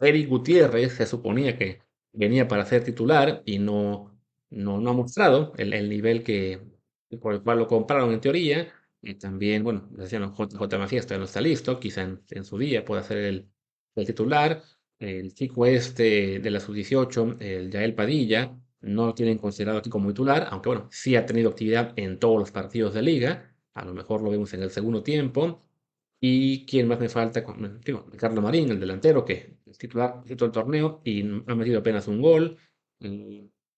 Eric 0.00 0.28
Gutiérrez 0.28 0.94
se 0.94 1.06
suponía 1.06 1.56
que 1.56 1.80
venía 2.12 2.48
para 2.48 2.64
ser 2.64 2.84
titular 2.84 3.42
y 3.44 3.58
no, 3.58 4.18
no, 4.50 4.80
no 4.80 4.90
ha 4.90 4.92
mostrado 4.92 5.52
el, 5.56 5.72
el, 5.72 5.88
nivel 5.88 6.22
que, 6.22 6.60
por 7.20 7.34
el 7.34 7.42
cual 7.42 7.58
lo 7.58 7.66
compraron 7.66 8.12
en 8.12 8.20
teoría. 8.20 8.72
Y 9.00 9.14
también, 9.14 9.62
bueno, 9.62 9.88
decían 9.90 10.22
Macías 10.22 11.06
todavía 11.06 11.18
no 11.18 11.24
está 11.24 11.40
listo, 11.40 11.78
quizá 11.78 12.02
en, 12.02 12.44
su 12.44 12.58
día 12.58 12.84
pueda 12.84 13.02
ser 13.02 13.18
el, 13.18 13.48
el, 13.94 14.06
titular. 14.06 14.62
El 14.98 15.32
chico 15.32 15.64
este 15.64 16.40
de 16.40 16.50
la 16.50 16.58
sub-18, 16.58 17.36
el 17.40 17.70
Yael 17.70 17.94
Padilla, 17.94 18.56
no 18.80 19.06
lo 19.06 19.14
tienen 19.14 19.38
considerado 19.38 19.78
aquí 19.78 19.90
como 19.90 20.08
titular, 20.08 20.48
aunque 20.50 20.68
bueno, 20.68 20.88
sí 20.90 21.14
ha 21.14 21.24
tenido 21.24 21.50
actividad 21.50 21.92
en 21.96 22.18
todos 22.18 22.38
los 22.38 22.50
partidos 22.50 22.94
de 22.94 23.02
liga. 23.02 23.47
A 23.74 23.84
lo 23.84 23.94
mejor 23.94 24.22
lo 24.22 24.30
vemos 24.30 24.52
en 24.54 24.62
el 24.62 24.70
segundo 24.70 25.02
tiempo. 25.02 25.62
¿Y 26.20 26.66
quién 26.66 26.88
más 26.88 26.98
me 26.98 27.08
falta? 27.08 27.44
Digo, 27.84 28.06
Carlos 28.16 28.42
Marín, 28.42 28.70
el 28.70 28.80
delantero, 28.80 29.24
que 29.24 29.58
es 29.66 29.78
titular, 29.78 30.24
del 30.24 30.36
torneo 30.36 31.00
y 31.04 31.22
ha 31.22 31.54
metido 31.54 31.78
apenas 31.78 32.08
un 32.08 32.20
gol. 32.20 32.58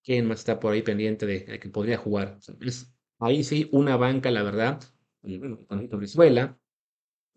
¿Quién 0.03 0.27
más 0.27 0.41
está 0.41 0.59
por 0.59 0.73
ahí 0.73 0.83
pendiente 0.83 1.27
de, 1.27 1.59
que 1.59 1.69
podría 1.69 1.99
jugar? 1.99 2.39
ahí 3.19 3.45
sí, 3.45 3.69
una 3.73 3.97
banca, 3.97 4.31
la 4.31 4.43
verdad, 4.43 4.81
bueno, 5.23 5.67
Brizuela, 5.69 6.59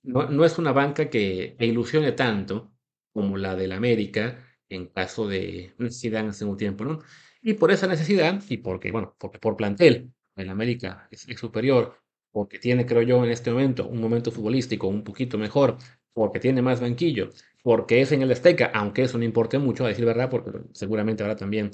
no, 0.04 0.30
no 0.30 0.46
es 0.46 0.58
una 0.58 0.72
banca 0.72 1.10
que, 1.10 1.58
ilusione 1.60 2.14
tanto 2.14 2.74
como 3.12 3.38
la 3.38 3.56
del 3.56 3.74
América 3.74 4.40
en 4.70 4.88
caso 4.88 5.28
de 5.28 5.74
necesidad 5.78 6.26
en 6.26 6.34
segundo 6.34 6.58
tiempo. 6.58 7.00
Y 7.42 7.54
por 7.56 7.72
esa 7.72 7.88
necesidad, 7.88 8.42
y 8.48 8.58
porque, 8.58 8.92
bueno, 8.92 9.16
porque 9.20 9.40
por 9.40 9.58
plantel, 9.58 10.14
el 10.36 10.50
América 10.50 11.10
es 11.12 11.28
superior 11.38 12.03
porque 12.34 12.60
tiene, 12.60 12.86
creo 12.88 13.04
yo, 13.04 13.24
en 13.26 13.32
este 13.32 13.52
momento 13.52 13.88
un 13.88 14.02
momento 14.02 14.32
futbolístico 14.34 14.88
un 14.90 15.06
poquito 15.06 15.38
mejor, 15.40 15.78
porque 16.14 16.42
tiene 16.42 16.62
más 16.64 16.82
banquillo, 16.82 17.30
porque 17.64 18.02
es 18.02 18.12
en 18.14 18.24
el 18.24 18.32
Azteca, 18.34 18.72
aunque 18.76 19.04
eso 19.04 19.20
no 19.20 19.26
importe 19.26 19.60
mucho, 19.60 19.86
a 19.86 19.90
decir 19.90 20.06
verdad, 20.06 20.30
porque 20.32 20.52
seguramente 20.74 21.24
habrá 21.24 21.38
también 21.38 21.72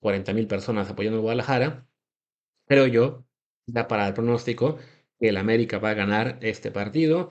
40.000 0.00 0.48
personas 0.48 0.90
apoyando 0.90 1.18
a 1.20 1.22
Guadalajara, 1.22 1.86
creo 2.66 2.86
yo, 2.86 3.24
da 3.66 3.88
para 3.88 4.06
el 4.08 4.14
pronóstico 4.14 4.78
que 5.18 5.28
el 5.28 5.36
América 5.36 5.78
va 5.78 5.90
a 5.90 5.94
ganar 5.94 6.38
este 6.42 6.70
partido 6.70 7.30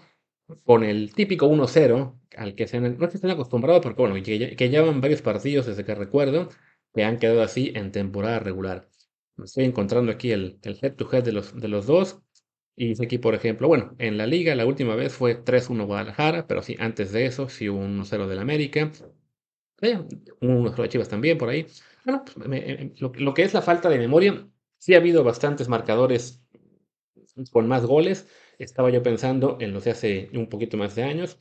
con 0.63 0.83
el 0.83 1.13
típico 1.13 1.47
1-0 1.47 2.19
al 2.37 2.55
que 2.55 2.67
se, 2.67 2.79
no 2.81 3.09
se 3.09 3.17
están 3.17 3.31
acostumbrados, 3.31 3.81
porque 3.83 4.01
bueno, 4.01 4.15
que, 4.23 4.55
que 4.55 4.69
llevan 4.69 5.01
varios 5.01 5.21
partidos 5.21 5.67
desde 5.67 5.85
que 5.85 5.95
recuerdo 5.95 6.49
que 6.93 7.03
han 7.03 7.19
quedado 7.19 7.41
así 7.43 7.71
en 7.75 7.91
temporada 7.91 8.39
regular. 8.39 8.89
Estoy 9.43 9.65
encontrando 9.65 10.11
aquí 10.11 10.31
el, 10.31 10.59
el 10.63 10.77
head 10.81 10.95
to 10.95 11.09
head 11.11 11.23
de 11.23 11.31
los, 11.33 11.55
de 11.59 11.67
los 11.67 11.85
dos. 11.87 12.21
Y 12.79 12.87
dice 12.87 13.03
aquí, 13.03 13.17
por 13.17 13.35
ejemplo, 13.35 13.67
bueno, 13.67 13.93
en 13.97 14.17
la 14.17 14.25
liga 14.25 14.55
la 14.55 14.65
última 14.65 14.95
vez 14.95 15.11
fue 15.11 15.43
3-1 15.43 15.85
Guadalajara, 15.85 16.47
pero 16.47 16.61
sí, 16.61 16.77
antes 16.79 17.11
de 17.11 17.25
eso, 17.25 17.49
sí 17.49 17.67
hubo 17.67 17.81
1-0 17.81 18.25
del 18.25 18.39
América. 18.39 18.89
Eh, 19.81 19.99
1-0 20.39 20.81
de 20.81 20.87
Chivas 20.87 21.09
también 21.09 21.37
por 21.37 21.49
ahí. 21.49 21.67
Bueno, 22.05 22.23
pues, 22.23 22.47
eh, 22.53 22.93
lo, 22.95 23.33
que 23.33 23.43
es 23.43 23.53
la 23.53 23.61
falta 23.61 23.89
de 23.89 23.97
memoria, 23.97 24.47
sí 24.77 24.93
ha 24.93 24.99
habido 24.99 25.25
bastantes 25.25 25.67
marcadores 25.67 26.41
con 27.51 27.67
más 27.67 27.85
goles. 27.85 28.29
Estaba 28.59 28.89
yo 28.89 29.03
pensando 29.03 29.57
en 29.59 29.73
los 29.73 29.83
de 29.83 29.91
hace 29.91 30.29
un 30.33 30.47
poquito 30.47 30.77
más 30.77 30.95
de 30.95 31.03
años, 31.03 31.37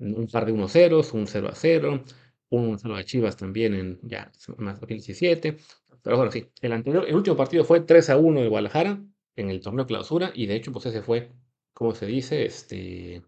un 0.00 0.26
par 0.26 0.46
de 0.46 0.52
1-0, 0.52 1.14
un 1.14 1.26
0-0, 1.28 2.04
un 2.50 2.76
1-0 2.76 2.98
a 2.98 3.04
Chivas 3.04 3.36
también 3.36 3.74
en 3.74 4.00
ya 4.02 4.32
más 4.56 4.80
2017. 4.80 5.58
Pero 6.02 6.16
bueno, 6.16 6.32
sí, 6.32 6.50
el 6.60 6.72
anterior, 6.72 7.04
el 7.06 7.14
último 7.14 7.36
partido 7.36 7.62
fue 7.62 7.86
3-1 7.86 8.42
de 8.42 8.48
Guadalajara 8.48 9.00
en 9.36 9.50
el 9.50 9.60
torneo 9.60 9.86
clausura 9.86 10.32
y 10.34 10.46
de 10.46 10.56
hecho 10.56 10.72
pues 10.72 10.86
ese 10.86 11.02
fue, 11.02 11.32
como 11.74 11.94
se 11.94 12.06
dice, 12.06 12.44
este, 12.44 13.22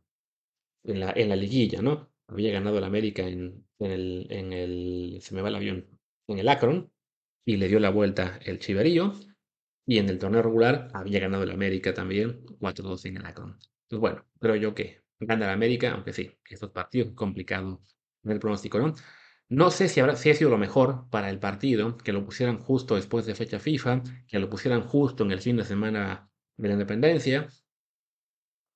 en 0.85 1.01
la, 1.01 1.13
en 1.17 1.29
la 1.29 1.37
liguilla, 1.37 1.83
¿no? 1.83 2.11
Había 2.29 2.53
ganado 2.53 2.79
el 2.79 2.85
América 2.85 3.23
en, 3.27 3.67
en, 3.79 3.91
el, 3.91 4.27
en 4.31 4.53
el, 4.53 5.19
se 5.21 5.35
me 5.35 5.43
va 5.43 5.49
el 5.49 5.57
avión, 5.57 5.87
en 6.29 6.39
el 6.39 6.49
Akron 6.49 6.93
y 7.47 7.57
le 7.57 7.69
dio 7.69 7.81
la 7.81 7.91
vuelta 7.91 8.39
el 8.45 8.59
Chiverío 8.59 9.13
y 9.87 9.99
en 9.99 10.09
el 10.09 10.19
torneo 10.19 10.43
regular 10.43 10.89
había 10.95 11.21
ganado 11.21 11.45
el 11.45 11.51
América 11.51 11.95
también 11.95 12.45
4-2 12.59 13.05
en 13.07 13.19
el 13.19 13.27
Akron. 13.27 13.51
Entonces 13.85 14.01
bueno, 14.01 14.27
creo 14.41 14.57
yo 14.57 14.75
que 14.75 15.03
gana 15.21 15.47
el 15.47 15.53
América, 15.53 15.93
aunque 15.93 16.13
sí, 16.13 16.31
estos 16.49 16.71
partidos 16.71 17.13
complicados 17.15 17.81
en 18.25 18.31
el 18.33 18.39
pronóstico, 18.41 18.79
¿no? 18.79 18.95
No 19.57 19.71
sé 19.71 19.89
si, 19.89 20.01
habrá, 20.01 20.17
si 20.17 20.31
ha 20.31 20.35
sido 20.35 20.51
lo 20.51 20.59
mejor 20.59 21.09
para 21.11 21.31
el 21.31 21.39
partido, 21.39 21.97
que 21.99 22.13
lo 22.13 22.25
pusieran 22.25 22.59
justo 22.59 22.97
después 22.97 23.25
de 23.27 23.35
fecha 23.37 23.61
FIFA, 23.61 24.03
que 24.27 24.39
lo 24.41 24.51
pusieran 24.51 24.83
justo 24.83 25.23
en 25.25 25.31
el 25.31 25.41
fin 25.41 25.57
de 25.57 25.65
semana 25.65 26.29
de 26.57 26.69
la 26.69 26.75
independencia. 26.75 27.49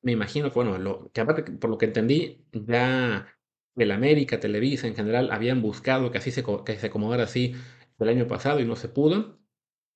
Me 0.03 0.13
imagino 0.13 0.51
que, 0.51 0.55
bueno, 0.63 1.11
que 1.13 1.21
aparte, 1.21 1.43
por 1.53 1.71
lo 1.71 1.79
que 1.79 1.87
entendí, 1.87 2.47
ya 2.53 3.27
el 3.77 3.91
América, 3.91 4.39
Televisa 4.41 4.87
en 4.87 4.95
general, 4.95 5.31
habían 5.33 5.61
buscado 5.63 6.11
que 6.11 6.19
así 6.19 6.31
se, 6.31 6.45
que 6.65 6.79
se 6.79 6.87
acomodara 6.87 7.25
así 7.25 7.55
el 7.99 8.09
año 8.09 8.27
pasado 8.29 8.61
y 8.61 8.65
no 8.65 8.77
se 8.77 8.89
pudo. 8.89 9.41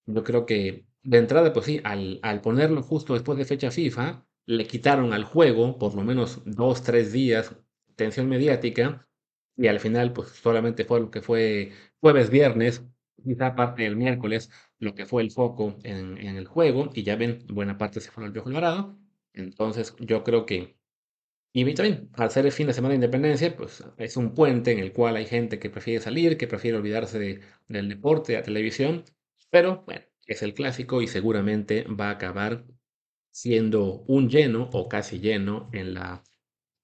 Yo 0.07 0.25
creo 0.25 0.47
que 0.47 0.87
de 1.03 1.19
entrada, 1.19 1.53
pues 1.53 1.67
sí, 1.67 1.81
al, 1.85 2.21
al 2.23 2.41
ponerlo 2.41 2.83
justo 2.83 3.15
después 3.15 3.39
de 3.39 3.45
fecha 3.45 3.71
FIFA, 3.71 4.27
le 4.47 4.67
quitaron 4.67 5.13
al 5.13 5.25
juego 5.25 5.79
por 5.79 5.95
lo 5.95 6.03
menos 6.05 6.43
dos, 6.45 6.83
tres 6.83 7.13
días 7.13 7.57
tensión 7.97 8.29
mediática 8.29 9.09
y 9.57 9.67
al 9.69 9.81
final 9.81 10.13
pues 10.13 10.29
solamente 10.31 10.85
fue 10.85 11.01
lo 11.01 11.11
que 11.11 11.23
fue 11.23 11.73
jueves, 12.01 12.31
viernes, 12.31 12.85
quizá 13.23 13.55
parte 13.55 13.83
del 13.85 13.97
miércoles, 13.97 14.51
lo 14.79 14.95
que 14.95 15.07
fue 15.07 15.23
el 15.23 15.31
foco 15.31 15.77
en, 15.85 16.19
en 16.19 16.37
el 16.37 16.47
juego 16.47 16.91
y 16.95 17.03
ya 17.03 17.17
ven, 17.17 17.47
buena 17.49 17.79
parte 17.79 18.01
se 18.01 18.11
fue 18.11 18.25
al 18.25 18.33
viejo 18.33 18.49
Alvarado. 18.49 18.99
Entonces 19.35 19.95
yo 20.01 20.25
creo 20.25 20.47
que, 20.47 20.77
y 21.53 21.75
también, 21.75 22.11
al 22.15 22.31
ser 22.31 22.47
el 22.47 22.53
fin 22.53 22.67
de 22.67 22.73
semana 22.73 22.91
de 22.93 22.97
independencia, 22.97 23.55
pues 23.57 23.85
es 23.99 24.17
un 24.17 24.35
puente 24.35 24.73
en 24.73 24.79
el 24.79 24.93
cual 24.93 25.17
hay 25.17 25.27
gente 25.27 25.59
que 25.59 25.71
prefiere 25.71 26.01
salir, 26.01 26.39
que 26.39 26.47
prefiere 26.49 26.79
olvidarse 26.79 27.19
de, 27.19 27.41
del 27.69 27.89
deporte, 27.89 28.33
de 28.33 28.39
la 28.39 28.45
televisión, 28.45 29.05
pero 29.51 29.85
bueno, 29.87 30.03
es 30.27 30.43
el 30.43 30.55
clásico 30.55 31.03
y 31.03 31.07
seguramente 31.09 31.85
va 31.85 32.09
a 32.09 32.13
acabar 32.13 32.65
siendo 33.31 34.03
un 34.07 34.29
lleno 34.31 34.71
o 34.73 34.89
casi 34.89 35.21
lleno 35.21 35.69
en 35.73 35.95
la, 35.95 36.25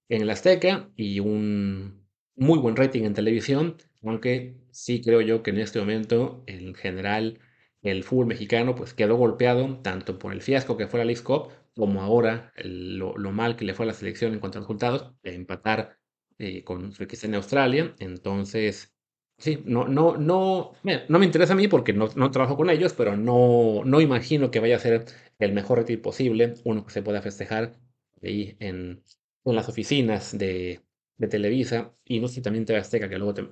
en 0.08 0.22
el 0.22 0.30
Azteca 0.30 0.90
y 0.96 1.20
un, 1.20 2.07
muy 2.38 2.58
buen 2.58 2.76
rating 2.76 3.02
en 3.02 3.14
televisión, 3.14 3.76
aunque 4.02 4.54
sí 4.70 5.00
creo 5.02 5.20
yo 5.20 5.42
que 5.42 5.50
en 5.50 5.58
este 5.58 5.78
momento, 5.80 6.42
en 6.46 6.74
general, 6.74 7.40
el 7.82 8.04
fútbol 8.04 8.26
mexicano 8.26 8.74
pues 8.74 8.94
quedó 8.94 9.16
golpeado 9.16 9.80
tanto 9.82 10.18
por 10.18 10.32
el 10.32 10.42
fiasco 10.42 10.76
que 10.76 10.86
fue 10.86 10.98
la 11.00 11.04
League 11.04 11.22
Cup, 11.22 11.50
como 11.76 12.02
ahora 12.02 12.52
lo, 12.64 13.14
mal 13.32 13.56
que 13.56 13.64
le 13.64 13.74
fue 13.74 13.84
a 13.84 13.88
la 13.88 13.92
selección 13.92 14.32
en 14.32 14.40
cuanto 14.40 14.58
a 14.58 14.62
resultados, 14.62 15.12
de 15.22 15.34
empatar 15.34 15.98
eh, 16.38 16.64
con 16.64 16.92
su 16.92 17.06
en 17.22 17.34
Australia. 17.34 17.94
Entonces, 17.98 18.94
sí, 19.38 19.62
no, 19.64 19.86
no, 19.88 20.16
no, 20.16 20.72
no 21.08 21.18
me 21.18 21.24
interesa 21.26 21.52
a 21.54 21.56
mí 21.56 21.68
porque 21.68 21.92
no, 21.92 22.08
no 22.16 22.30
trabajo 22.30 22.56
con 22.56 22.70
ellos, 22.70 22.94
pero 22.94 23.16
no, 23.16 23.82
no 23.84 24.00
imagino 24.00 24.50
que 24.50 24.60
vaya 24.60 24.76
a 24.76 24.80
ser 24.80 25.06
el 25.38 25.52
mejor 25.52 25.78
rating 25.78 25.98
posible, 25.98 26.54
uno 26.64 26.84
que 26.84 26.92
se 26.92 27.02
pueda 27.02 27.22
festejar 27.22 27.74
ahí 28.22 28.56
en, 28.60 29.02
en 29.44 29.54
las 29.54 29.68
oficinas 29.68 30.36
de, 30.36 30.80
de 31.18 31.28
Televisa 31.28 31.94
y 32.04 32.20
no 32.20 32.28
sé 32.28 32.36
si 32.36 32.42
también 32.42 32.64
TV 32.64 32.78
Azteca, 32.80 33.08
que 33.08 33.18
luego 33.18 33.34
te 33.34 33.48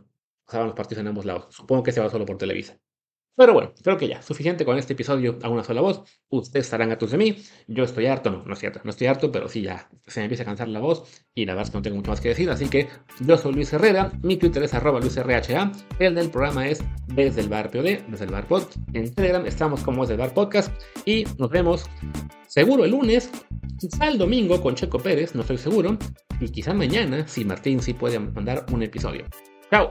pasaban 0.46 0.68
los 0.68 0.76
partidos 0.76 1.02
en 1.02 1.09
ambos 1.09 1.24
lados. 1.26 1.55
Supongo 1.55 1.83
que 1.83 1.92
se 1.92 2.00
va 2.00 2.09
solo 2.11 2.26
por 2.26 2.38
Televisa. 2.38 2.81
Pero 3.37 3.53
bueno, 3.53 3.72
creo 3.83 3.99
que 3.99 4.09
ya, 4.09 4.22
suficiente 4.22 4.64
con 4.64 4.79
este 4.79 4.94
episodio 4.94 5.38
a 5.42 5.51
una 5.51 5.62
sola 5.62 5.83
voz. 5.83 6.03
Ustedes 6.31 6.66
estarán 6.66 6.90
hartos 6.90 7.11
de 7.11 7.18
mí. 7.18 7.37
Yo 7.68 7.85
estoy 7.85 8.07
harto, 8.07 8.31
no, 8.31 8.42
no 8.44 8.55
es 8.55 8.59
cierto, 8.59 8.81
no 8.83 8.90
estoy 8.90 9.09
harto, 9.09 9.31
pero 9.31 9.49
sí 9.49 9.62
ya 9.62 9.90
se 10.07 10.20
me 10.20 10.25
empieza 10.25 10.42
a 10.42 10.46
cansar 10.46 10.68
la 10.68 10.81
voz 10.81 11.25
y 11.35 11.44
la 11.44 11.53
verdad 11.53 11.66
es 11.66 11.70
que 11.70 11.77
no 11.77 11.83
tengo 11.83 11.96
mucho 11.96 12.11
más 12.11 12.20
que 12.20 12.31
decir. 12.31 12.49
Así 12.51 12.68
que 12.68 12.88
yo 13.20 13.37
soy 13.37 13.53
Luis 13.53 13.72
Herrera, 13.72 14.11
mi 14.22 14.38
Twitter 14.38 14.62
es 14.62 14.72
arroba 14.72 15.01
LuisRHA, 15.01 15.70
el 15.99 16.14
del 16.14 16.31
programa 16.31 16.66
es 16.66 16.83
desde 17.09 17.42
el 17.42 17.49
bar 17.49 17.70
POD, 17.70 18.09
desde 18.09 18.25
el 18.25 18.31
bar 18.31 18.49
pod. 18.49 18.64
En 18.94 19.14
Telegram 19.14 19.44
estamos 19.44 19.83
como 19.83 20.03
desde 20.03 20.14
el 20.14 20.20
bar 20.20 20.33
podcast 20.33 20.72
y 21.05 21.25
nos 21.38 21.51
vemos 21.51 21.85
seguro 22.46 22.87
el 22.87 22.92
lunes, 22.92 23.31
quizá 23.79 24.09
el 24.09 24.16
domingo 24.16 24.62
con 24.62 24.75
Checo 24.75 24.99
Pérez, 24.99 25.35
no 25.35 25.42
estoy 25.42 25.59
seguro, 25.59 25.99
y 26.40 26.49
quizá 26.49 26.72
mañana 26.72 27.29
si 27.29 27.44
Martín 27.44 27.83
sí 27.83 27.92
puede 27.92 28.18
mandar 28.18 28.64
un 28.72 28.83
episodio. 28.83 29.27
Chao. 29.70 29.90